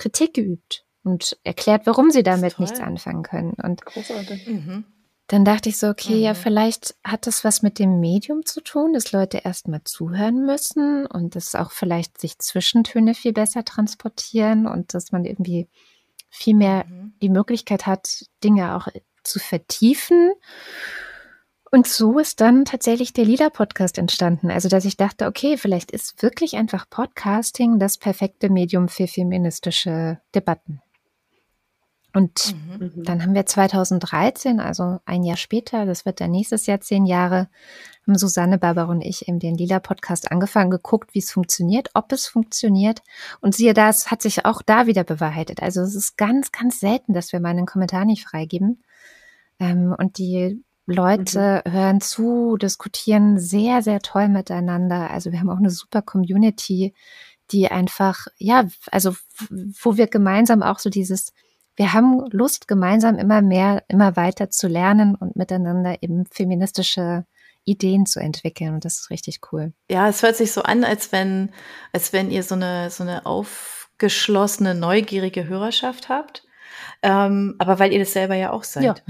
[0.00, 3.54] Kritik geübt und erklärt, warum sie damit nichts anfangen können.
[3.62, 4.46] Und Großartig.
[4.46, 4.84] Mhm.
[5.28, 6.22] dann dachte ich so, okay, mhm.
[6.22, 11.06] ja, vielleicht hat das was mit dem Medium zu tun, dass Leute erstmal zuhören müssen
[11.06, 15.68] und dass auch vielleicht sich Zwischentöne viel besser transportieren und dass man irgendwie
[16.30, 17.14] viel mehr mhm.
[17.22, 18.88] die Möglichkeit hat, Dinge auch
[19.22, 20.32] zu vertiefen.
[21.72, 24.50] Und so ist dann tatsächlich der Lila-Podcast entstanden.
[24.50, 30.20] Also, dass ich dachte, okay, vielleicht ist wirklich einfach Podcasting das perfekte Medium für feministische
[30.34, 30.82] Debatten.
[32.12, 32.86] Und mhm.
[32.96, 33.04] mhm.
[33.04, 37.48] dann haben wir 2013, also ein Jahr später, das wird dann nächstes Jahr zehn Jahre,
[38.04, 42.26] haben Susanne, Barbara und ich eben den Lila-Podcast angefangen, geguckt, wie es funktioniert, ob es
[42.26, 43.02] funktioniert.
[43.40, 45.62] Und siehe da, es hat sich auch da wieder bewahrheitet.
[45.62, 48.82] Also es ist ganz, ganz selten, dass wir mal einen Kommentar nicht freigeben.
[49.60, 51.72] Ähm, und die Leute mhm.
[51.72, 55.10] hören zu, diskutieren sehr, sehr toll miteinander.
[55.10, 56.94] Also wir haben auch eine super Community,
[57.52, 59.14] die einfach, ja, also
[59.48, 61.32] wo wir gemeinsam auch so dieses,
[61.76, 67.24] wir haben Lust, gemeinsam immer mehr, immer weiter zu lernen und miteinander eben feministische
[67.64, 68.74] Ideen zu entwickeln.
[68.74, 69.72] Und das ist richtig cool.
[69.90, 71.52] Ja, es hört sich so an, als wenn,
[71.92, 76.44] als wenn ihr so eine, so eine aufgeschlossene, neugierige Hörerschaft habt.
[77.02, 78.84] Ähm, aber weil ihr das selber ja auch seid.
[78.84, 78.94] Ja.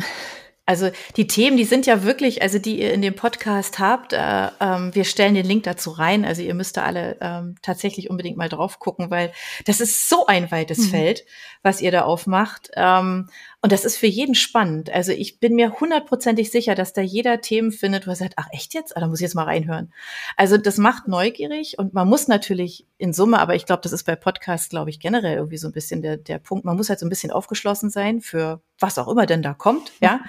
[0.70, 4.46] Also die Themen, die sind ja wirklich, also die ihr in dem Podcast habt, äh,
[4.60, 6.24] ähm, wir stellen den Link dazu rein.
[6.24, 9.32] Also ihr müsst da alle ähm, tatsächlich unbedingt mal drauf gucken, weil
[9.64, 10.90] das ist so ein weites mhm.
[10.90, 11.24] Feld,
[11.64, 12.70] was ihr da aufmacht.
[12.76, 13.28] Ähm,
[13.62, 14.90] und das ist für jeden spannend.
[14.90, 18.46] Also ich bin mir hundertprozentig sicher, dass da jeder Themen findet, wo er sagt, ach
[18.52, 18.96] echt jetzt?
[18.96, 19.92] Ah, da muss ich jetzt mal reinhören.
[20.38, 24.04] Also das macht neugierig und man muss natürlich in Summe, aber ich glaube, das ist
[24.04, 26.64] bei Podcasts, glaube ich, generell irgendwie so ein bisschen der, der Punkt.
[26.64, 29.92] Man muss halt so ein bisschen aufgeschlossen sein für was auch immer denn da kommt,
[30.00, 30.20] ja.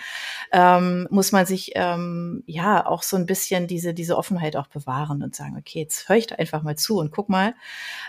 [0.51, 5.23] ähm, muss man sich ähm, ja auch so ein bisschen diese, diese Offenheit auch bewahren
[5.23, 7.55] und sagen, okay, jetzt höre ich da einfach mal zu und guck mal.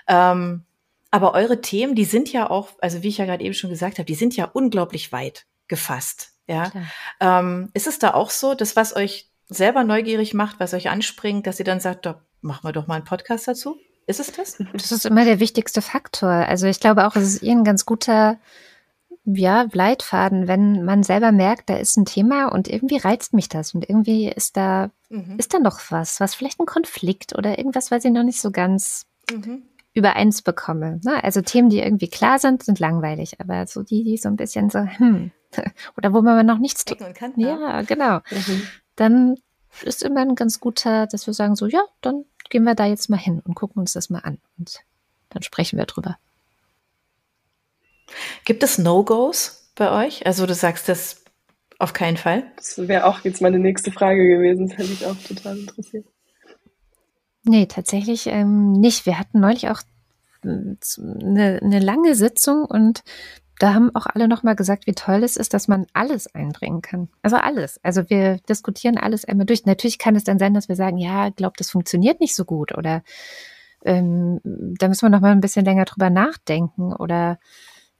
[0.08, 0.64] Ähm,
[1.12, 3.98] aber eure Themen, die sind ja auch, also wie ich ja gerade eben schon gesagt
[3.98, 6.32] habe, die sind ja unglaublich weit gefasst.
[6.48, 6.72] Ja,
[7.20, 11.46] ähm, ist es da auch so, dass was euch selber neugierig macht, was euch anspringt,
[11.46, 13.76] dass ihr dann sagt, doch, machen wir doch mal einen Podcast dazu?
[14.06, 14.58] Ist es das?
[14.72, 16.30] Das ist immer der wichtigste Faktor.
[16.30, 18.38] Also ich glaube auch, es ist eh ein ganz guter
[19.24, 23.72] ja, Leitfaden, wenn man selber merkt, da ist ein Thema und irgendwie reizt mich das
[23.72, 25.36] und irgendwie ist da, mhm.
[25.38, 28.50] ist da noch was, was vielleicht ein Konflikt oder irgendwas, was ich noch nicht so
[28.50, 29.62] ganz mhm
[29.94, 31.00] übereins bekomme.
[31.04, 31.22] Ne?
[31.22, 34.70] Also Themen, die irgendwie klar sind, sind langweilig, aber so die, die so ein bisschen
[34.70, 35.30] so, hm,
[35.96, 36.98] oder wo man noch nichts tut.
[37.36, 38.18] Ja, genau.
[38.30, 38.62] Mhm.
[38.96, 39.36] Dann
[39.82, 43.08] ist immer ein ganz guter, dass wir sagen so, ja, dann gehen wir da jetzt
[43.10, 44.80] mal hin und gucken uns das mal an und
[45.30, 46.18] dann sprechen wir drüber.
[48.44, 50.26] Gibt es No-Gos bei euch?
[50.26, 51.24] Also du sagst das
[51.78, 52.44] auf keinen Fall?
[52.56, 54.68] Das wäre auch jetzt meine nächste Frage gewesen.
[54.68, 56.06] Das hätte ich auch total interessiert.
[57.44, 59.06] Nee, tatsächlich ähm, nicht.
[59.06, 59.82] Wir hatten neulich auch
[60.42, 63.02] eine, hm, eine lange Sitzung und
[63.58, 67.08] da haben auch alle nochmal gesagt, wie toll es ist, dass man alles einbringen kann.
[67.22, 67.78] Also alles.
[67.84, 69.66] Also wir diskutieren alles einmal durch.
[69.66, 72.76] Natürlich kann es dann sein, dass wir sagen, ja, glaubt, das funktioniert nicht so gut
[72.76, 73.02] oder
[73.84, 77.38] ähm, da müssen wir noch mal ein bisschen länger drüber nachdenken oder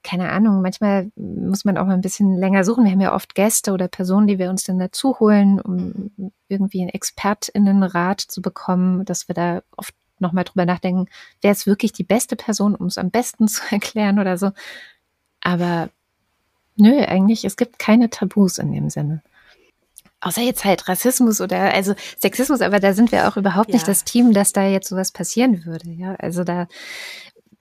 [0.03, 2.83] keine Ahnung, manchmal muss man auch mal ein bisschen länger suchen.
[2.83, 6.31] Wir haben ja oft Gäste oder Personen, die wir uns dann dazu holen, um mhm.
[6.49, 11.07] irgendwie einen ExpertInnenrat zu bekommen, dass wir da oft nochmal drüber nachdenken,
[11.41, 14.51] wer ist wirklich die beste Person, um es am besten zu erklären oder so.
[15.41, 15.89] Aber
[16.75, 19.21] nö, eigentlich, es gibt keine Tabus in dem Sinne.
[20.21, 23.75] Außer jetzt halt Rassismus oder also Sexismus, aber da sind wir auch überhaupt ja.
[23.75, 25.89] nicht das Team, dass da jetzt sowas passieren würde.
[25.89, 26.67] Ja, also da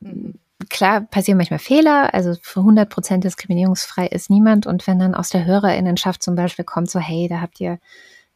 [0.00, 0.34] mhm
[0.68, 4.66] klar passieren manchmal Fehler, also für 100 Prozent diskriminierungsfrei ist niemand.
[4.66, 7.78] Und wenn dann aus der Hörerinnenschaft zum Beispiel kommt, so, hey, da habt ihr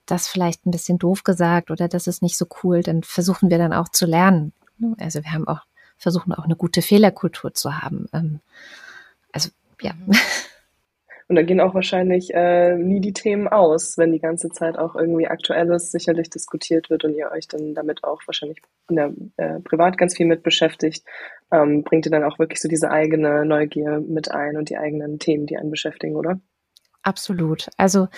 [0.06, 3.58] das vielleicht ein bisschen doof gesagt oder das ist nicht so cool, dann versuchen wir
[3.58, 4.52] dann auch zu lernen.
[4.98, 5.60] Also wir haben auch,
[5.96, 8.06] versuchen auch eine gute Fehlerkultur zu haben.
[8.12, 8.40] Ähm,
[9.32, 9.92] also, ja.
[9.94, 10.12] Mhm.
[11.28, 14.94] Und da gehen auch wahrscheinlich äh, nie die Themen aus, wenn die ganze Zeit auch
[14.94, 19.58] irgendwie Aktuelles sicherlich diskutiert wird und ihr euch dann damit auch wahrscheinlich in der, äh,
[19.60, 21.04] privat ganz viel mit beschäftigt,
[21.52, 25.18] ähm, bringt ihr dann auch wirklich so diese eigene Neugier mit ein und die eigenen
[25.18, 26.40] Themen, die einen beschäftigen, oder?
[27.02, 27.68] Absolut.
[27.76, 28.08] Also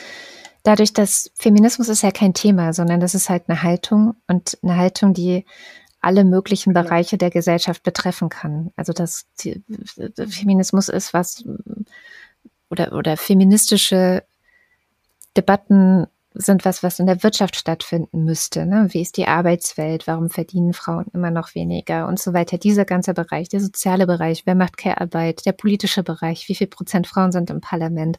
[0.62, 4.76] dadurch, dass Feminismus ist ja kein Thema, sondern das ist halt eine Haltung und eine
[4.76, 5.44] Haltung, die
[6.00, 8.70] alle möglichen Bereiche der Gesellschaft betreffen kann.
[8.76, 9.26] Also das
[10.28, 11.44] Feminismus ist was
[12.70, 14.22] oder, oder feministische
[15.36, 18.66] Debatten sind was, was in der Wirtschaft stattfinden müsste.
[18.66, 18.88] Ne?
[18.90, 20.06] Wie ist die Arbeitswelt?
[20.06, 22.58] Warum verdienen Frauen immer noch weniger und so weiter?
[22.58, 27.06] Dieser ganze Bereich, der soziale Bereich, wer macht Care-Arbeit, der politische Bereich, wie viel Prozent
[27.06, 28.18] Frauen sind im Parlament?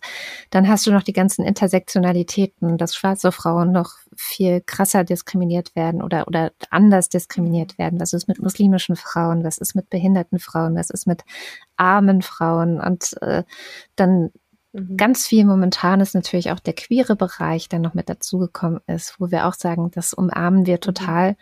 [0.49, 6.01] Dann hast du noch die ganzen Intersektionalitäten, dass schwarze Frauen noch viel krasser diskriminiert werden
[6.01, 7.99] oder, oder anders diskriminiert werden.
[7.99, 9.43] Was ist mit muslimischen Frauen?
[9.43, 10.75] Was ist mit behinderten Frauen?
[10.75, 11.23] Was ist mit
[11.77, 12.81] armen Frauen?
[12.81, 13.43] Und äh,
[13.95, 14.31] dann
[14.71, 14.97] Mhm.
[14.97, 19.31] Ganz viel momentan ist natürlich auch der queere Bereich, der noch mit dazugekommen ist, wo
[19.31, 20.81] wir auch sagen, das umarmen wir mhm.
[20.81, 21.35] total, mhm.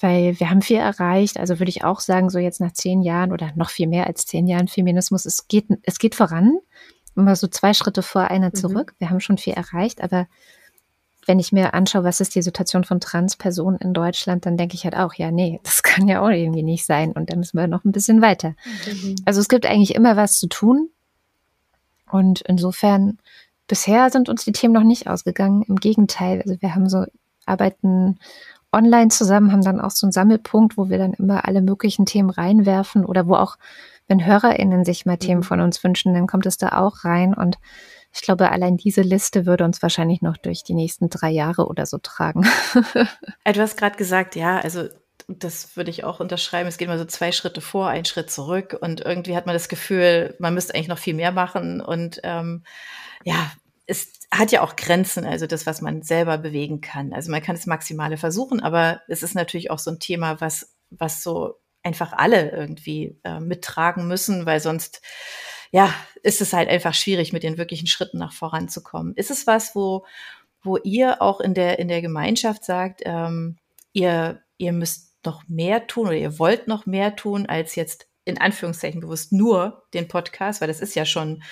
[0.00, 1.38] weil wir haben viel erreicht.
[1.38, 4.26] Also würde ich auch sagen, so jetzt nach zehn Jahren oder noch viel mehr als
[4.26, 6.58] zehn Jahren Feminismus, es geht, es geht voran.
[7.16, 8.54] Immer so zwei Schritte vor, einer mhm.
[8.54, 8.94] zurück.
[8.98, 10.28] Wir haben schon viel erreicht, aber
[11.26, 14.84] wenn ich mir anschaue, was ist die Situation von Transpersonen in Deutschland, dann denke ich
[14.84, 17.12] halt auch, ja, nee, das kann ja auch irgendwie nicht sein.
[17.12, 18.54] Und da müssen wir noch ein bisschen weiter.
[18.86, 19.16] Mhm.
[19.24, 20.88] Also es gibt eigentlich immer was zu tun.
[22.10, 23.18] Und insofern,
[23.66, 25.62] bisher sind uns die Themen noch nicht ausgegangen.
[25.62, 27.04] Im Gegenteil, also wir haben so,
[27.46, 28.18] arbeiten
[28.72, 32.30] online zusammen, haben dann auch so einen Sammelpunkt, wo wir dann immer alle möglichen Themen
[32.30, 33.56] reinwerfen oder wo auch,
[34.06, 35.44] wenn HörerInnen sich mal Themen mhm.
[35.44, 37.34] von uns wünschen, dann kommt es da auch rein.
[37.34, 37.58] Und
[38.12, 41.86] ich glaube, allein diese Liste würde uns wahrscheinlich noch durch die nächsten drei Jahre oder
[41.86, 42.46] so tragen.
[42.74, 44.88] du hast gerade gesagt, ja, also
[45.28, 46.68] das würde ich auch unterschreiben.
[46.68, 48.76] Es geht immer so zwei Schritte vor, ein Schritt zurück.
[48.80, 51.80] Und irgendwie hat man das Gefühl, man müsste eigentlich noch viel mehr machen.
[51.82, 52.64] Und ähm,
[53.24, 53.52] ja,
[53.86, 57.12] es hat ja auch Grenzen, also das, was man selber bewegen kann.
[57.12, 60.74] Also man kann das Maximale versuchen, aber es ist natürlich auch so ein Thema, was,
[60.90, 65.02] was so einfach alle irgendwie äh, mittragen müssen, weil sonst
[65.70, 69.14] ja, ist es halt einfach schwierig, mit den wirklichen Schritten nach voranzukommen.
[69.14, 70.06] Ist es was, wo,
[70.62, 73.58] wo ihr auch in der, in der Gemeinschaft sagt, ähm,
[73.92, 78.38] ihr, ihr müsst noch mehr tun oder ihr wollt noch mehr tun, als jetzt in
[78.38, 81.42] Anführungszeichen bewusst nur den Podcast, weil das ist ja schon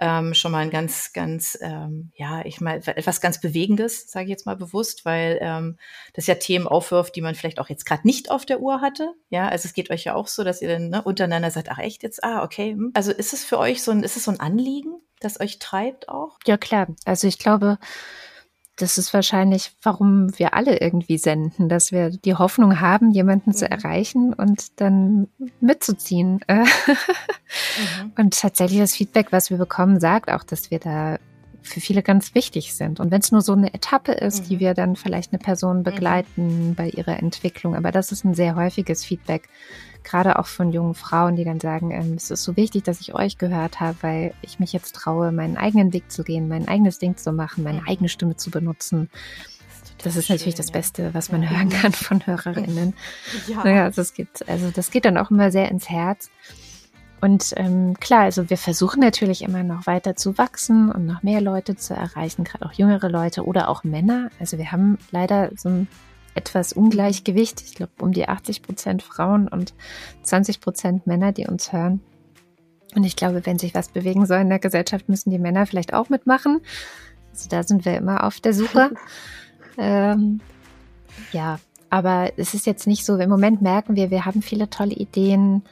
[0.00, 4.30] ähm, schon mal ein ganz, ganz, ähm, ja, ich mal etwas ganz Bewegendes, sage ich
[4.30, 5.78] jetzt mal bewusst, weil ähm,
[6.12, 9.14] das ja Themen aufwirft, die man vielleicht auch jetzt gerade nicht auf der Uhr hatte.
[9.28, 11.78] Ja, also es geht euch ja auch so, dass ihr dann ne, untereinander sagt, ach
[11.78, 12.72] echt jetzt, ah okay.
[12.72, 12.90] Hm.
[12.94, 16.08] Also ist es für euch so ein, ist es so ein Anliegen, das euch treibt
[16.08, 16.38] auch?
[16.46, 17.78] Ja klar, also ich glaube
[18.76, 23.54] das ist wahrscheinlich, warum wir alle irgendwie senden, dass wir die Hoffnung haben, jemanden mhm.
[23.54, 25.28] zu erreichen und dann
[25.60, 26.40] mitzuziehen.
[26.48, 28.12] mhm.
[28.16, 31.18] Und tatsächlich das Feedback, was wir bekommen, sagt auch, dass wir da
[31.64, 33.00] für viele ganz wichtig sind.
[33.00, 34.48] Und wenn es nur so eine Etappe ist, mhm.
[34.48, 35.82] die wir dann vielleicht eine Person mhm.
[35.82, 39.48] begleiten bei ihrer Entwicklung, aber das ist ein sehr häufiges Feedback,
[40.04, 43.14] gerade auch von jungen Frauen, die dann sagen, ähm, es ist so wichtig, dass ich
[43.14, 46.98] euch gehört habe, weil ich mich jetzt traue, meinen eigenen Weg zu gehen, mein eigenes
[46.98, 49.08] Ding zu machen, meine eigene Stimme zu benutzen.
[50.02, 51.50] Das ist natürlich das Beste, was man ja.
[51.50, 52.94] hören kann von HörerInnen.
[53.48, 53.64] Ja.
[53.64, 56.30] Naja, also das geht, also das geht dann auch immer sehr ins Herz.
[57.24, 61.40] Und ähm, klar, also wir versuchen natürlich immer noch weiter zu wachsen und noch mehr
[61.40, 64.28] Leute zu erreichen, gerade auch jüngere Leute oder auch Männer.
[64.40, 65.88] Also wir haben leider so ein
[66.34, 67.62] etwas Ungleichgewicht.
[67.62, 69.72] Ich glaube, um die 80 Prozent Frauen und
[70.22, 72.02] 20 Prozent Männer, die uns hören.
[72.94, 75.94] Und ich glaube, wenn sich was bewegen soll in der Gesellschaft, müssen die Männer vielleicht
[75.94, 76.60] auch mitmachen.
[77.32, 78.90] Also da sind wir immer auf der Suche.
[79.78, 80.42] ähm,
[81.32, 81.58] ja,
[81.94, 85.62] aber es ist jetzt nicht so, im Moment merken wir, wir haben viele tolle Ideen,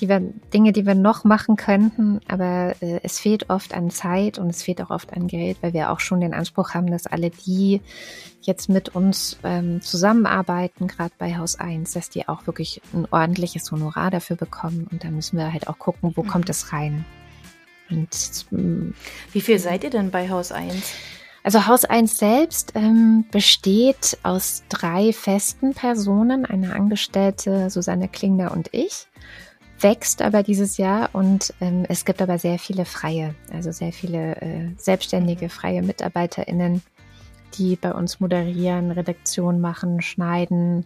[0.00, 0.20] die wir,
[0.54, 4.62] Dinge, die wir noch machen könnten, aber äh, es fehlt oft an Zeit und es
[4.62, 7.82] fehlt auch oft an Geld, weil wir auch schon den Anspruch haben, dass alle die
[8.40, 13.70] jetzt mit uns ähm, zusammenarbeiten, gerade bei Haus 1, dass die auch wirklich ein ordentliches
[13.70, 14.86] Honorar dafür bekommen.
[14.90, 16.28] Und da müssen wir halt auch gucken, wo mhm.
[16.28, 17.04] kommt es rein.
[17.90, 18.94] Und, ähm,
[19.30, 20.94] Wie viel seid ihr denn bei Haus 1?
[21.46, 28.68] Also Haus 1 selbst ähm, besteht aus drei festen Personen, eine Angestellte Susanne Klingner und
[28.72, 29.06] ich,
[29.78, 34.34] wächst aber dieses Jahr und ähm, es gibt aber sehr viele freie, also sehr viele
[34.42, 36.82] äh, selbstständige freie MitarbeiterInnen,
[37.54, 40.84] die bei uns moderieren, Redaktion machen, schneiden,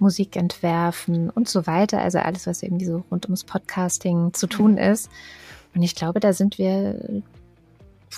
[0.00, 2.00] Musik entwerfen und so weiter.
[2.00, 5.08] Also alles, was irgendwie so rund ums Podcasting zu tun ist.
[5.72, 7.22] Und ich glaube, da sind wir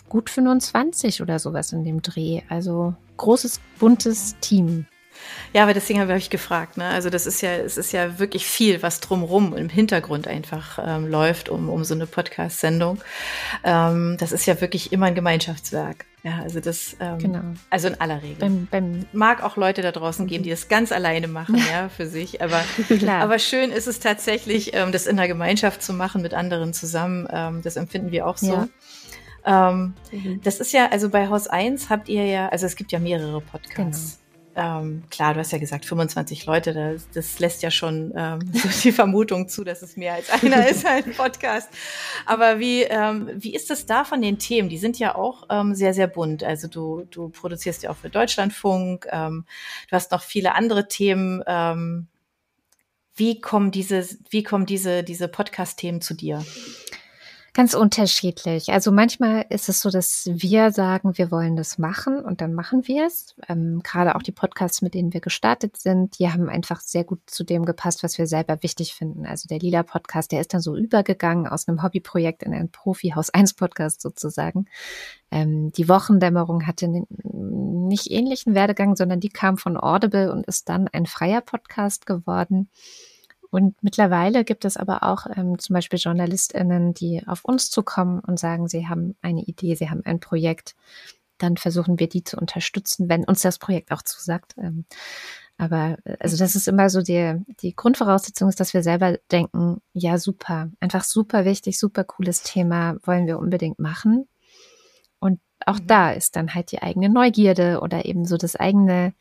[0.08, 2.42] gut 25 oder sowas in dem Dreh.
[2.48, 4.86] Also großes, buntes Team.
[5.52, 6.76] Ja, aber deswegen habe ich gefragt.
[6.76, 6.86] Ne?
[6.86, 11.06] Also das ist ja, es ist ja wirklich viel, was drumrum im Hintergrund einfach ähm,
[11.06, 13.00] läuft, um, um so eine Podcast-Sendung.
[13.64, 16.06] Ähm, das ist ja wirklich immer ein Gemeinschaftswerk.
[16.24, 17.40] Ja, also das, ähm, genau.
[17.68, 18.36] also in aller Regel.
[18.38, 22.06] Beim, beim Mag auch Leute da draußen geben, die das ganz alleine machen, ja, für
[22.06, 22.40] sich.
[22.40, 22.62] Aber,
[23.08, 27.26] aber schön ist es tatsächlich, ähm, das in der Gemeinschaft zu machen, mit anderen zusammen.
[27.30, 28.52] Ähm, das empfinden wir auch so.
[28.52, 28.68] Ja.
[29.44, 30.40] Ähm, mhm.
[30.42, 33.40] Das ist ja, also bei Haus 1 habt ihr ja, also es gibt ja mehrere
[33.40, 34.18] Podcasts.
[34.18, 34.22] Genau.
[34.54, 38.68] Ähm, klar, du hast ja gesagt, 25 Leute, das, das lässt ja schon ähm, so
[38.82, 41.70] die Vermutung zu, dass es mehr als einer ist, ein Podcast.
[42.26, 44.68] Aber wie, ähm, wie ist das da von den Themen?
[44.68, 46.44] Die sind ja auch ähm, sehr, sehr bunt.
[46.44, 49.46] Also du, du produzierst ja auch für Deutschlandfunk, ähm,
[49.88, 51.42] du hast noch viele andere Themen.
[51.46, 52.08] Ähm,
[53.14, 56.44] wie kommen diese, wie kommen diese, diese Podcast-Themen zu dir?
[57.54, 58.70] Ganz unterschiedlich.
[58.70, 62.88] Also manchmal ist es so, dass wir sagen, wir wollen das machen und dann machen
[62.88, 63.34] wir es.
[63.46, 67.20] Ähm, gerade auch die Podcasts, mit denen wir gestartet sind, die haben einfach sehr gut
[67.26, 69.26] zu dem gepasst, was wir selber wichtig finden.
[69.26, 73.28] Also der Lila Podcast, der ist dann so übergegangen aus einem Hobbyprojekt in ein Profi-Haus
[73.28, 74.64] 1 Podcast sozusagen.
[75.30, 80.88] Ähm, die Wochendämmerung hatte nicht ähnlichen Werdegang, sondern die kam von Audible und ist dann
[80.88, 82.70] ein freier Podcast geworden.
[83.52, 88.38] Und mittlerweile gibt es aber auch ähm, zum Beispiel JournalistInnen, die auf uns zukommen und
[88.40, 90.74] sagen, sie haben eine Idee, sie haben ein Projekt.
[91.36, 94.54] Dann versuchen wir die zu unterstützen, wenn uns das Projekt auch zusagt.
[94.56, 94.86] Ähm,
[95.58, 99.82] aber äh, also das ist immer so die, die Grundvoraussetzung ist, dass wir selber denken,
[99.92, 104.28] ja super, einfach super wichtig, super cooles Thema, wollen wir unbedingt machen.
[105.18, 105.86] Und auch mhm.
[105.88, 109.12] da ist dann halt die eigene Neugierde oder eben so das eigene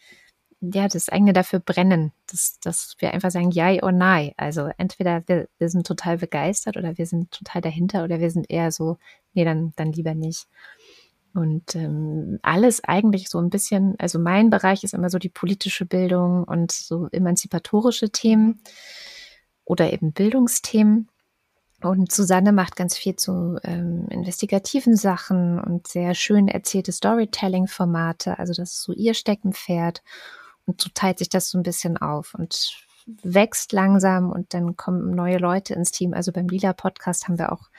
[0.61, 4.31] ja, das eigene dafür brennen, dass, dass wir einfach sagen, ja oder nein.
[4.37, 8.49] Also entweder wir, wir sind total begeistert oder wir sind total dahinter oder wir sind
[8.49, 8.97] eher so,
[9.33, 10.47] nee, dann, dann lieber nicht.
[11.33, 15.85] Und ähm, alles eigentlich so ein bisschen, also mein Bereich ist immer so die politische
[15.85, 18.61] Bildung und so emanzipatorische Themen
[19.65, 21.07] oder eben Bildungsthemen.
[21.81, 28.37] Und Susanne macht ganz viel zu ähm, investigativen Sachen und sehr schön erzählte Storytelling-Formate.
[28.37, 30.03] Also das ist so ihr Steckenpferd.
[30.71, 32.71] Und so teilt sich das so ein bisschen auf und
[33.23, 36.13] wächst langsam und dann kommen neue Leute ins Team.
[36.13, 37.69] Also beim Lila Podcast haben wir auch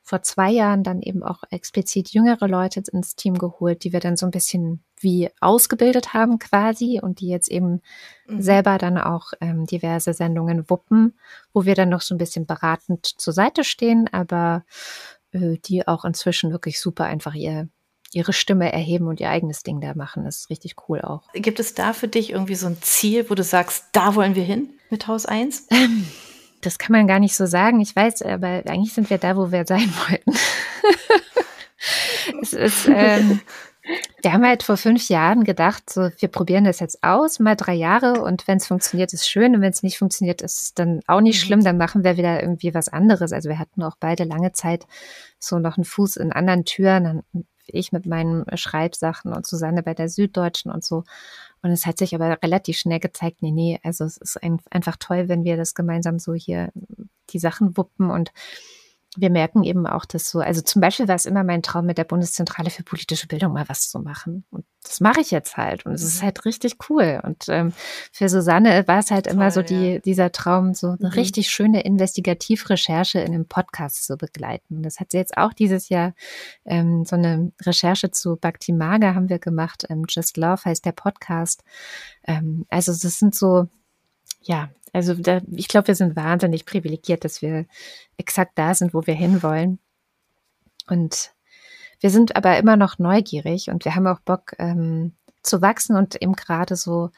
[0.00, 4.16] vor zwei Jahren dann eben auch explizit jüngere Leute ins Team geholt, die wir dann
[4.16, 7.82] so ein bisschen wie ausgebildet haben quasi und die jetzt eben
[8.26, 8.40] mhm.
[8.40, 11.18] selber dann auch ähm, diverse Sendungen wuppen,
[11.52, 14.64] wo wir dann noch so ein bisschen beratend zur Seite stehen, aber
[15.32, 17.68] äh, die auch inzwischen wirklich super einfach ihr
[18.12, 20.24] ihre Stimme erheben und ihr eigenes Ding da machen.
[20.24, 21.22] Das ist richtig cool auch.
[21.32, 24.44] Gibt es da für dich irgendwie so ein Ziel, wo du sagst, da wollen wir
[24.44, 25.68] hin mit Haus 1?
[26.60, 27.80] Das kann man gar nicht so sagen.
[27.80, 30.32] Ich weiß, aber eigentlich sind wir da, wo wir sein wollten.
[32.42, 33.40] es ist, ähm,
[34.22, 37.74] wir haben halt vor fünf Jahren gedacht, so, wir probieren das jetzt aus, mal drei
[37.74, 41.00] Jahre und wenn es funktioniert, ist schön und wenn es nicht funktioniert, ist es dann
[41.06, 41.46] auch nicht mhm.
[41.46, 43.32] schlimm, dann machen wir wieder irgendwie was anderes.
[43.32, 44.86] Also wir hatten auch beide lange Zeit
[45.38, 47.22] so noch einen Fuß in anderen Türen,
[47.70, 51.04] ich mit meinen Schreibsachen und Susanne bei der Süddeutschen und so.
[51.62, 54.96] Und es hat sich aber relativ schnell gezeigt, nee, nee, also es ist ein, einfach
[54.98, 56.70] toll, wenn wir das gemeinsam so hier
[57.30, 58.32] die Sachen wuppen und
[59.16, 61.98] wir merken eben auch, dass so, also zum Beispiel war es immer mein Traum, mit
[61.98, 64.44] der Bundeszentrale für politische Bildung mal was zu machen.
[64.50, 65.84] Und das mache ich jetzt halt.
[65.84, 66.26] Und es ist mhm.
[66.26, 67.20] halt richtig cool.
[67.24, 67.72] Und ähm,
[68.12, 69.98] für Susanne war es halt Toll, immer so die, ja.
[69.98, 71.14] dieser Traum, so eine mhm.
[71.14, 74.82] richtig schöne Investigativrecherche in einem Podcast zu begleiten.
[74.82, 76.14] Das hat sie jetzt auch dieses Jahr
[76.64, 79.86] ähm, so eine Recherche zu Bhakti Maga haben wir gemacht.
[79.88, 81.64] Ähm, Just Love heißt der Podcast.
[82.24, 83.66] Ähm, also das sind so,
[84.42, 87.66] ja, also da, ich glaube, wir sind wahnsinnig privilegiert, dass wir
[88.16, 89.78] exakt da sind, wo wir hinwollen.
[90.88, 91.32] Und
[92.00, 95.12] wir sind aber immer noch neugierig und wir haben auch Bock ähm,
[95.42, 97.10] zu wachsen und eben gerade so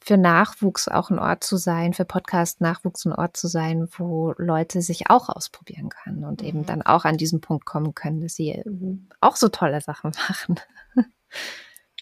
[0.00, 4.82] für Nachwuchs auch ein Ort zu sein, für Podcast-Nachwuchs ein Ort zu sein, wo Leute
[4.82, 6.48] sich auch ausprobieren können und mhm.
[6.48, 9.08] eben dann auch an diesen Punkt kommen können, dass sie mhm.
[9.20, 10.60] auch so tolle Sachen machen.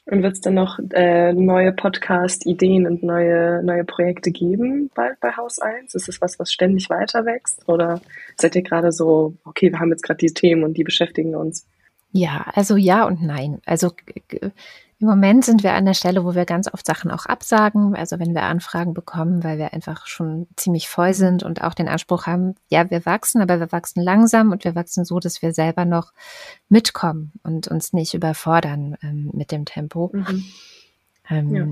[0.05, 5.37] Und wird es dann noch äh, neue Podcast-Ideen und neue, neue Projekte geben bald bei
[5.37, 5.95] Haus 1?
[5.95, 7.69] Ist es was, was ständig weiter wächst?
[7.69, 8.01] Oder
[8.37, 11.69] seid ihr gerade so, okay, wir haben jetzt gerade die Themen und die beschäftigen uns?
[12.11, 13.61] Ja, also ja und nein.
[13.65, 13.93] Also
[15.03, 17.97] im Moment sind wir an der Stelle, wo wir ganz oft Sachen auch absagen.
[17.97, 21.89] Also wenn wir Anfragen bekommen, weil wir einfach schon ziemlich voll sind und auch den
[21.89, 25.53] Anspruch haben, ja, wir wachsen, aber wir wachsen langsam und wir wachsen so, dass wir
[25.53, 26.13] selber noch
[26.69, 30.13] mitkommen und uns nicht überfordern ähm, mit dem Tempo.
[30.15, 30.45] Mhm.
[31.29, 31.67] Ähm, ja.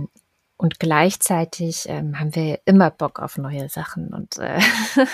[0.61, 4.08] Und gleichzeitig ähm, haben wir immer Bock auf neue Sachen.
[4.08, 4.61] Und äh,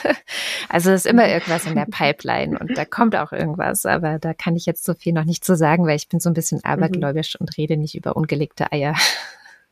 [0.68, 4.56] also ist immer irgendwas in der Pipeline und da kommt auch irgendwas, aber da kann
[4.56, 6.70] ich jetzt so viel noch nicht zu sagen, weil ich bin so ein bisschen mhm.
[6.70, 7.44] abergläubisch mhm.
[7.44, 8.96] und rede nicht über ungelegte Eier.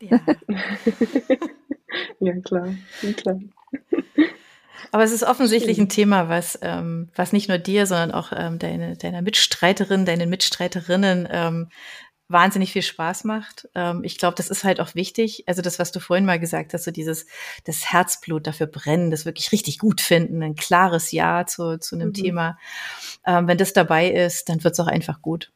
[0.01, 0.21] Ja,
[2.21, 2.69] ja klar,
[3.03, 3.41] ja, klar.
[4.93, 8.61] Aber es ist offensichtlich ein Thema, was, ähm, was nicht nur dir, sondern auch ähm,
[8.61, 11.69] deine, deiner Mitstreiterin, deinen Mitstreiterinnen ähm,
[12.29, 13.69] wahnsinnig viel Spaß macht.
[13.75, 15.45] Ähm, ich glaube, das ist halt auch wichtig.
[15.47, 17.27] Also das, was du vorhin mal gesagt hast, so dieses
[17.65, 22.09] das Herzblut dafür brennen, das wirklich richtig gut finden, ein klares Ja zu, zu einem
[22.09, 22.15] mhm.
[22.15, 22.59] Thema.
[23.27, 25.53] Ähm, wenn das dabei ist, dann wird es auch einfach gut.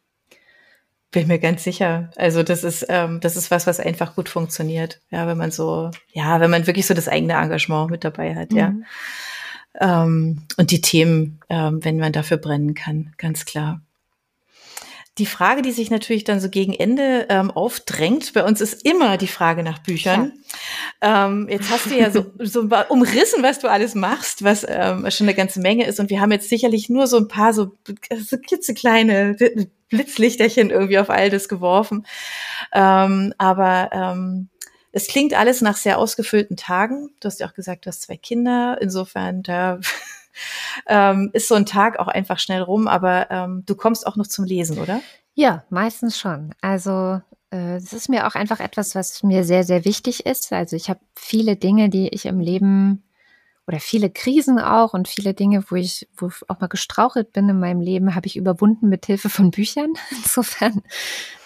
[1.10, 2.10] Bin mir ganz sicher.
[2.16, 5.00] Also das ist ähm, das ist was, was einfach gut funktioniert.
[5.10, 8.52] Ja, wenn man so ja, wenn man wirklich so das eigene Engagement mit dabei hat.
[8.52, 8.58] Mhm.
[8.58, 8.74] Ja.
[9.80, 13.80] Und die Themen, wenn man dafür brennen kann, ganz klar.
[15.18, 19.16] Die Frage, die sich natürlich dann so gegen Ende ähm, aufdrängt, bei uns ist immer
[19.16, 20.32] die Frage nach Büchern.
[21.02, 21.26] Ja.
[21.26, 25.26] Ähm, jetzt hast du ja so, so umrissen, was du alles machst, was ähm, schon
[25.26, 25.98] eine ganze Menge ist.
[25.98, 27.72] Und wir haben jetzt sicherlich nur so ein paar so,
[28.16, 29.36] so klitzekleine
[29.88, 32.06] Blitzlichterchen irgendwie auf all das geworfen.
[32.72, 34.48] Ähm, aber ähm,
[34.92, 37.10] es klingt alles nach sehr ausgefüllten Tagen.
[37.20, 38.78] Du hast ja auch gesagt, du hast zwei Kinder.
[38.80, 39.80] Insofern, da
[40.86, 44.26] ähm, ist so ein Tag auch einfach schnell rum, aber ähm, du kommst auch noch
[44.26, 45.00] zum Lesen, oder?
[45.34, 46.54] Ja, meistens schon.
[46.60, 47.20] Also
[47.50, 50.52] es äh, ist mir auch einfach etwas, was mir sehr, sehr wichtig ist.
[50.52, 53.02] Also ich habe viele Dinge, die ich im Leben
[53.66, 57.48] oder viele Krisen auch und viele Dinge, wo ich, wo ich auch mal gestrauchelt bin
[57.48, 59.92] in meinem Leben, habe ich überwunden mit Hilfe von Büchern.
[60.10, 60.82] Insofern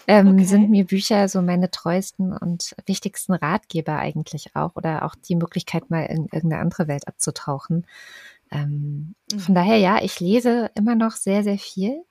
[0.07, 0.45] ähm, okay.
[0.45, 5.91] sind mir Bücher so meine treuesten und wichtigsten Ratgeber eigentlich auch oder auch die Möglichkeit,
[5.91, 7.87] mal in irgendeine andere Welt abzutauchen.
[8.53, 9.38] Ähm, mhm.
[9.38, 12.05] Von daher, ja, ich lese immer noch sehr, sehr viel.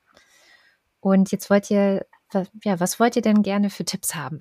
[1.00, 2.06] Und jetzt wollt ihr,
[2.64, 4.40] ja, was wollt ihr denn gerne für Tipps haben?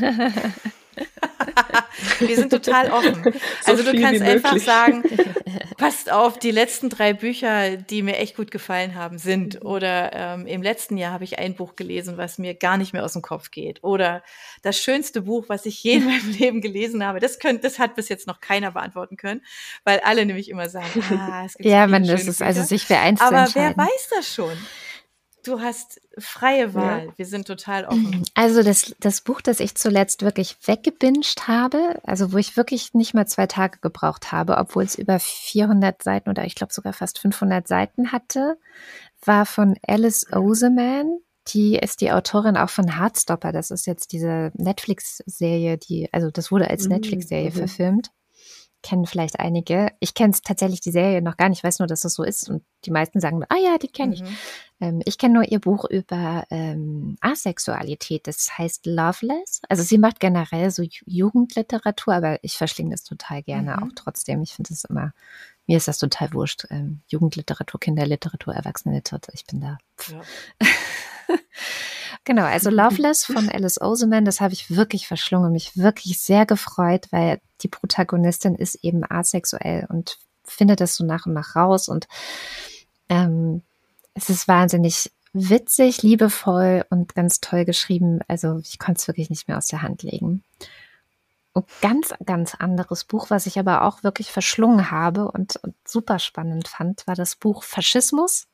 [2.20, 3.22] Wir sind total offen.
[3.64, 5.02] So also du kannst einfach sagen,
[5.76, 9.64] passt auf, die letzten drei Bücher, die mir echt gut gefallen haben, sind.
[9.64, 13.04] Oder ähm, im letzten Jahr habe ich ein Buch gelesen, was mir gar nicht mehr
[13.04, 13.82] aus dem Kopf geht.
[13.82, 14.22] Oder
[14.62, 17.20] das schönste Buch, was ich je in meinem Leben gelesen habe.
[17.20, 19.42] Das, könnt, das hat bis jetzt noch keiner beantworten können,
[19.84, 22.98] weil alle nämlich immer sagen, ah, es gibt Ja, man, das ist also sich für
[22.98, 24.56] eins Aber wer weiß das schon?
[25.44, 27.06] Du hast freie Wahl.
[27.06, 27.12] Ja.
[27.16, 28.24] Wir sind total offen.
[28.34, 33.12] Also das, das Buch, das ich zuletzt wirklich weggebinged habe, also wo ich wirklich nicht
[33.12, 37.18] mal zwei Tage gebraucht habe, obwohl es über 400 Seiten oder ich glaube sogar fast
[37.18, 38.56] 500 Seiten hatte,
[39.24, 41.18] war von Alice Oseman.
[41.48, 43.52] Die ist die Autorin auch von Heartstopper.
[43.52, 47.54] Das ist jetzt diese Netflix-Serie, die, also das wurde als Mhm, Netflix-Serie mhm.
[47.54, 48.10] verfilmt.
[48.82, 49.88] Kennen vielleicht einige.
[50.00, 52.48] Ich kenne es tatsächlich die Serie noch gar nicht, weiß nur, dass das so ist.
[52.48, 54.22] Und die meisten sagen, ah ja, die kenne ich.
[54.22, 54.36] Mhm.
[54.80, 58.26] Ähm, ich kenne nur ihr Buch über ähm, Asexualität.
[58.26, 59.60] Das heißt Loveless.
[59.68, 63.82] Also sie macht generell so Ju- Jugendliteratur, aber ich verschlinge das total gerne Mhm.
[63.82, 64.42] auch trotzdem.
[64.42, 65.12] Ich finde das immer,
[65.66, 66.64] mir ist das total wurscht.
[66.70, 69.34] Ähm, Jugendliteratur, Kinderliteratur, Erwachsenenliteratur.
[69.34, 69.78] Ich bin da.
[70.10, 70.20] Ja.
[72.24, 77.06] Genau, also Loveless von Alice Oseman, das habe ich wirklich verschlungen, mich wirklich sehr gefreut,
[77.10, 82.08] weil die Protagonistin ist eben asexuell und findet das so nach und nach raus und
[83.08, 83.62] ähm,
[84.14, 88.20] es ist wahnsinnig witzig, liebevoll und ganz toll geschrieben.
[88.28, 90.42] Also ich konnte es wirklich nicht mehr aus der Hand legen.
[91.52, 96.18] Und ganz, ganz anderes Buch, was ich aber auch wirklich verschlungen habe und, und super
[96.18, 98.46] spannend fand, war das Buch Faschismus.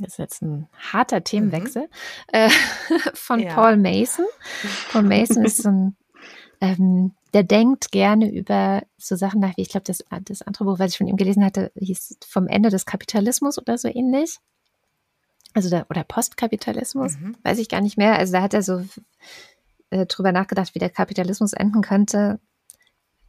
[0.00, 1.88] Das ist jetzt ein harter Themenwechsel.
[2.28, 2.48] Äh,
[3.14, 3.54] von Ja.
[3.54, 4.24] Paul Mason.
[4.92, 5.96] Paul Mason ist so ein,
[6.60, 10.78] ähm, der denkt gerne über so Sachen nach, wie ich glaube, das, das andere Buch,
[10.78, 14.38] was ich von ihm gelesen hatte, hieß Vom Ende des Kapitalismus oder so ähnlich.
[15.54, 17.36] Also da, oder Postkapitalismus, Mhm.
[17.42, 18.16] weiß ich gar nicht mehr.
[18.18, 18.84] Also da hat er so
[19.90, 22.38] äh, drüber nachgedacht, wie der Kapitalismus enden könnte.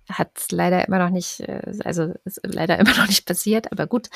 [0.10, 4.10] Hat leider immer noch nicht, äh, also ist leider immer noch nicht passiert, aber gut.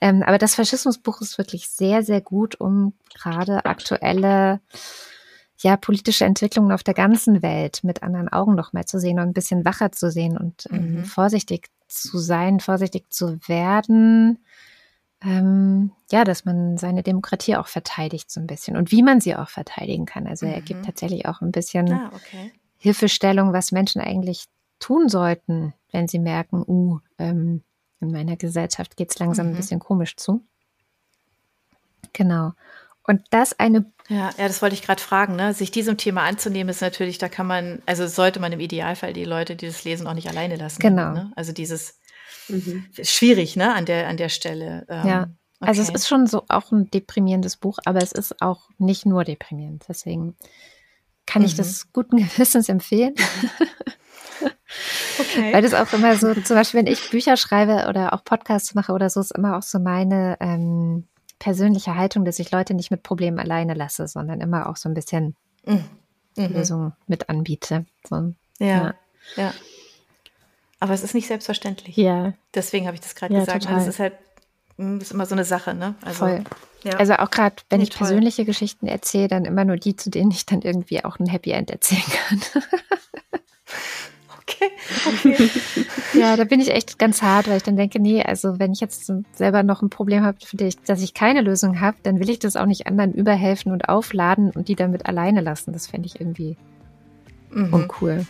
[0.00, 4.60] Ähm, aber das Faschismusbuch ist wirklich sehr, sehr gut, um gerade aktuelle
[5.62, 9.28] ja, politische Entwicklungen auf der ganzen Welt mit anderen Augen noch mal zu sehen und
[9.28, 11.04] ein bisschen wacher zu sehen und ähm, Mhm.
[11.04, 14.38] vorsichtig zu sein, vorsichtig zu werden.
[15.22, 19.36] Ähm, ja, dass man seine Demokratie auch verteidigt so ein bisschen und wie man sie
[19.36, 20.26] auch verteidigen kann.
[20.26, 20.64] Also er Mhm.
[20.64, 22.50] gibt tatsächlich auch ein bisschen Ah, okay.
[22.78, 24.44] Hilfestellung, was Menschen eigentlich
[24.80, 27.62] tun sollten, wenn sie merken, uh, ähm,
[28.00, 29.56] in meiner Gesellschaft geht's langsam ein Mhm.
[29.56, 30.44] bisschen komisch zu.
[32.12, 32.52] Genau.
[33.06, 35.54] Und das eine, Ja, ja, das wollte ich gerade fragen, ne?
[35.54, 39.24] Sich diesem Thema anzunehmen, ist natürlich, da kann man, also sollte man im Idealfall die
[39.24, 40.80] Leute, die das lesen, auch nicht alleine lassen.
[40.80, 41.12] Genau.
[41.12, 41.32] Ne?
[41.36, 41.98] Also dieses
[42.48, 42.86] Mhm.
[42.96, 44.86] ist schwierig, ne, an der, an der Stelle.
[44.88, 45.26] Ähm, Ja.
[45.60, 45.96] also es okay.
[45.96, 49.84] ist schon so auch ein deprimierendes Buch, aber es ist auch nicht nur deprimierend.
[49.88, 50.36] Deswegen
[51.26, 51.58] kann ich Mhm.
[51.58, 53.14] das guten Gewissens empfehlen.
[55.18, 55.52] okay.
[55.52, 58.92] Weil das auch immer so, zum Beispiel, wenn ich Bücher schreibe oder auch Podcasts mache
[58.92, 61.06] oder so, ist immer auch so meine ähm,
[61.38, 64.94] persönliche Haltung, dass ich Leute nicht mit Problemen alleine lasse, sondern immer auch so ein
[64.94, 65.36] bisschen
[65.66, 65.84] Mhm.
[66.36, 66.52] Mhm.
[66.54, 67.84] Lösungen mit anbiete.
[68.08, 68.94] So, Ja, Ja.
[69.36, 69.54] ja.
[70.78, 71.94] Aber es ist nicht selbstverständlich.
[71.96, 73.64] ja, Deswegen habe ich das gerade Ja, gesagt.
[73.64, 73.78] total.
[73.80, 74.14] Das ist halt,
[74.78, 75.94] mm, ist immer so eine Sache, ne?
[76.02, 76.44] Also, voll.
[76.84, 76.92] Ja.
[76.96, 78.06] Also auch gerade, wenn Nee, ich toll.
[78.06, 81.50] persönliche Geschichten erzähle, dann immer nur die, zu denen ich dann irgendwie auch ein Happy
[81.50, 82.40] End erzählen kann.
[85.06, 85.50] okay, okay.
[86.18, 88.80] ja, da bin ich echt ganz hart, weil ich dann denke, nee, also wenn ich
[88.80, 92.30] jetzt selber noch ein Problem habe, für das, dass ich keine Lösung habe, dann will
[92.30, 95.72] ich das auch nicht anderen überhelfen und aufladen und die damit alleine lassen.
[95.72, 96.56] Das fände ich irgendwie
[97.52, 97.74] Mhm.
[97.74, 98.26] uncool.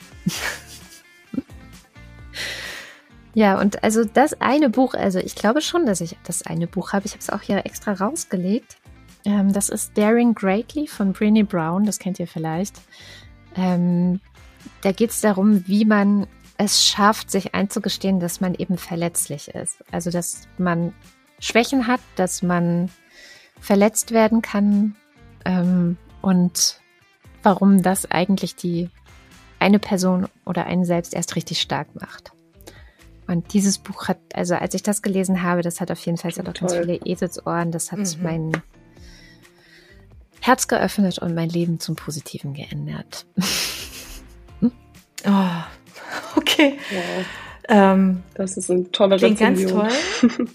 [3.35, 6.93] ja, und also das eine Buch, also ich glaube schon, dass ich das eine Buch
[6.93, 7.07] habe.
[7.07, 8.79] Ich habe es auch hier extra rausgelegt.
[9.25, 12.77] Ähm, das ist Daring Greatly von Brené Brown, das kennt ihr vielleicht.
[13.57, 14.21] Ähm,
[14.83, 16.27] da geht es darum, wie man
[16.59, 19.83] es schafft, sich einzugestehen, dass man eben verletzlich ist.
[19.91, 20.93] Also, dass man
[21.39, 22.91] Schwächen hat, dass man
[23.61, 24.97] verletzt werden kann
[25.45, 26.81] ähm, und
[27.43, 28.91] warum das eigentlich die
[29.59, 32.33] eine Person oder einen selbst erst richtig stark macht.
[33.27, 36.33] Und dieses Buch hat, also als ich das gelesen habe, das hat auf jeden Fall,
[36.33, 38.23] auch ganz viele Eselsohren, das hat Mhm.
[38.23, 38.53] mein
[40.41, 43.27] Herz geöffnet und mein Leben zum Positiven geändert.
[45.27, 46.79] Oh, okay.
[46.91, 47.25] Wow,
[47.69, 49.89] Ähm, das ist ein toller Klingt ganz toll.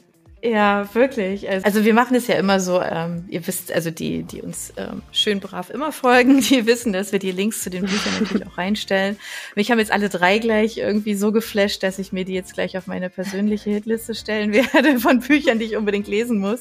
[0.43, 1.49] Ja, wirklich.
[1.49, 4.71] Also also wir machen es ja immer so, ähm, ihr wisst, also die, die uns
[4.77, 8.45] ähm, schön brav immer folgen, die wissen, dass wir die Links zu den Büchern natürlich
[8.45, 9.17] auch reinstellen.
[9.55, 12.77] Mich haben jetzt alle drei gleich irgendwie so geflasht, dass ich mir die jetzt gleich
[12.77, 16.59] auf meine persönliche Hitliste stellen werde von Büchern, die ich unbedingt lesen muss.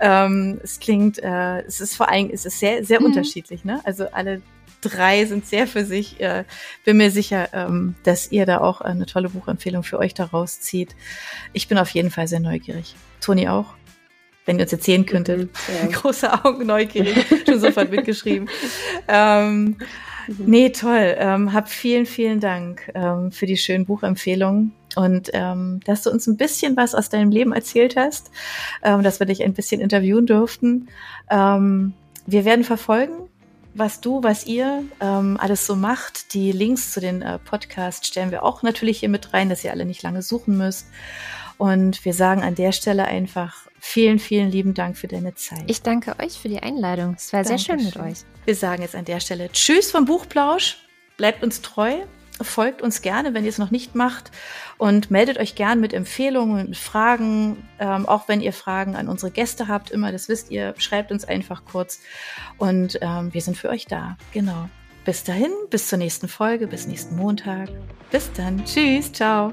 [0.00, 3.06] Ähm, es klingt, äh, es ist vor allem, es ist sehr, sehr Mhm.
[3.06, 3.80] unterschiedlich, ne?
[3.84, 4.42] Also alle
[4.88, 6.20] drei sind sehr für sich.
[6.20, 6.44] Äh,
[6.84, 10.94] bin mir sicher, ähm, dass ihr da auch eine tolle Buchempfehlung für euch daraus zieht.
[11.52, 12.94] Ich bin auf jeden Fall sehr neugierig.
[13.20, 13.74] Toni auch?
[14.46, 15.38] Wenn ihr uns erzählen könntet.
[15.40, 15.86] Mhm, ja.
[15.92, 17.14] Große Augen neugierig,
[17.46, 18.48] schon sofort mitgeschrieben.
[19.08, 19.76] Ähm,
[20.38, 21.14] nee, toll.
[21.18, 26.26] Ähm, hab vielen, vielen Dank ähm, für die schönen Buchempfehlungen und ähm, dass du uns
[26.26, 28.30] ein bisschen was aus deinem Leben erzählt hast,
[28.82, 30.88] ähm, dass wir dich ein bisschen interviewen durften.
[31.30, 31.94] Ähm,
[32.26, 33.23] wir werden verfolgen,
[33.74, 36.32] was du, was ihr ähm, alles so macht.
[36.34, 39.72] Die Links zu den äh, Podcasts stellen wir auch natürlich hier mit rein, dass ihr
[39.72, 40.86] alle nicht lange suchen müsst.
[41.58, 45.64] Und wir sagen an der Stelle einfach vielen, vielen lieben Dank für deine Zeit.
[45.66, 47.14] Ich danke euch für die Einladung.
[47.16, 47.78] Es war Dankeschön.
[47.78, 48.24] sehr schön mit euch.
[48.44, 50.78] Wir sagen jetzt an der Stelle Tschüss vom Buchplausch.
[51.16, 52.02] Bleibt uns treu
[52.40, 54.30] folgt uns gerne, wenn ihr es noch nicht macht
[54.78, 59.30] und meldet euch gern mit Empfehlungen, mit Fragen, ähm, auch wenn ihr Fragen an unsere
[59.30, 62.00] Gäste habt, immer, das wisst ihr, schreibt uns einfach kurz
[62.58, 64.16] und ähm, wir sind für euch da.
[64.32, 64.68] Genau.
[65.04, 67.68] Bis dahin, bis zur nächsten Folge, bis nächsten Montag.
[68.10, 68.64] Bis dann.
[68.64, 69.52] Tschüss, ciao.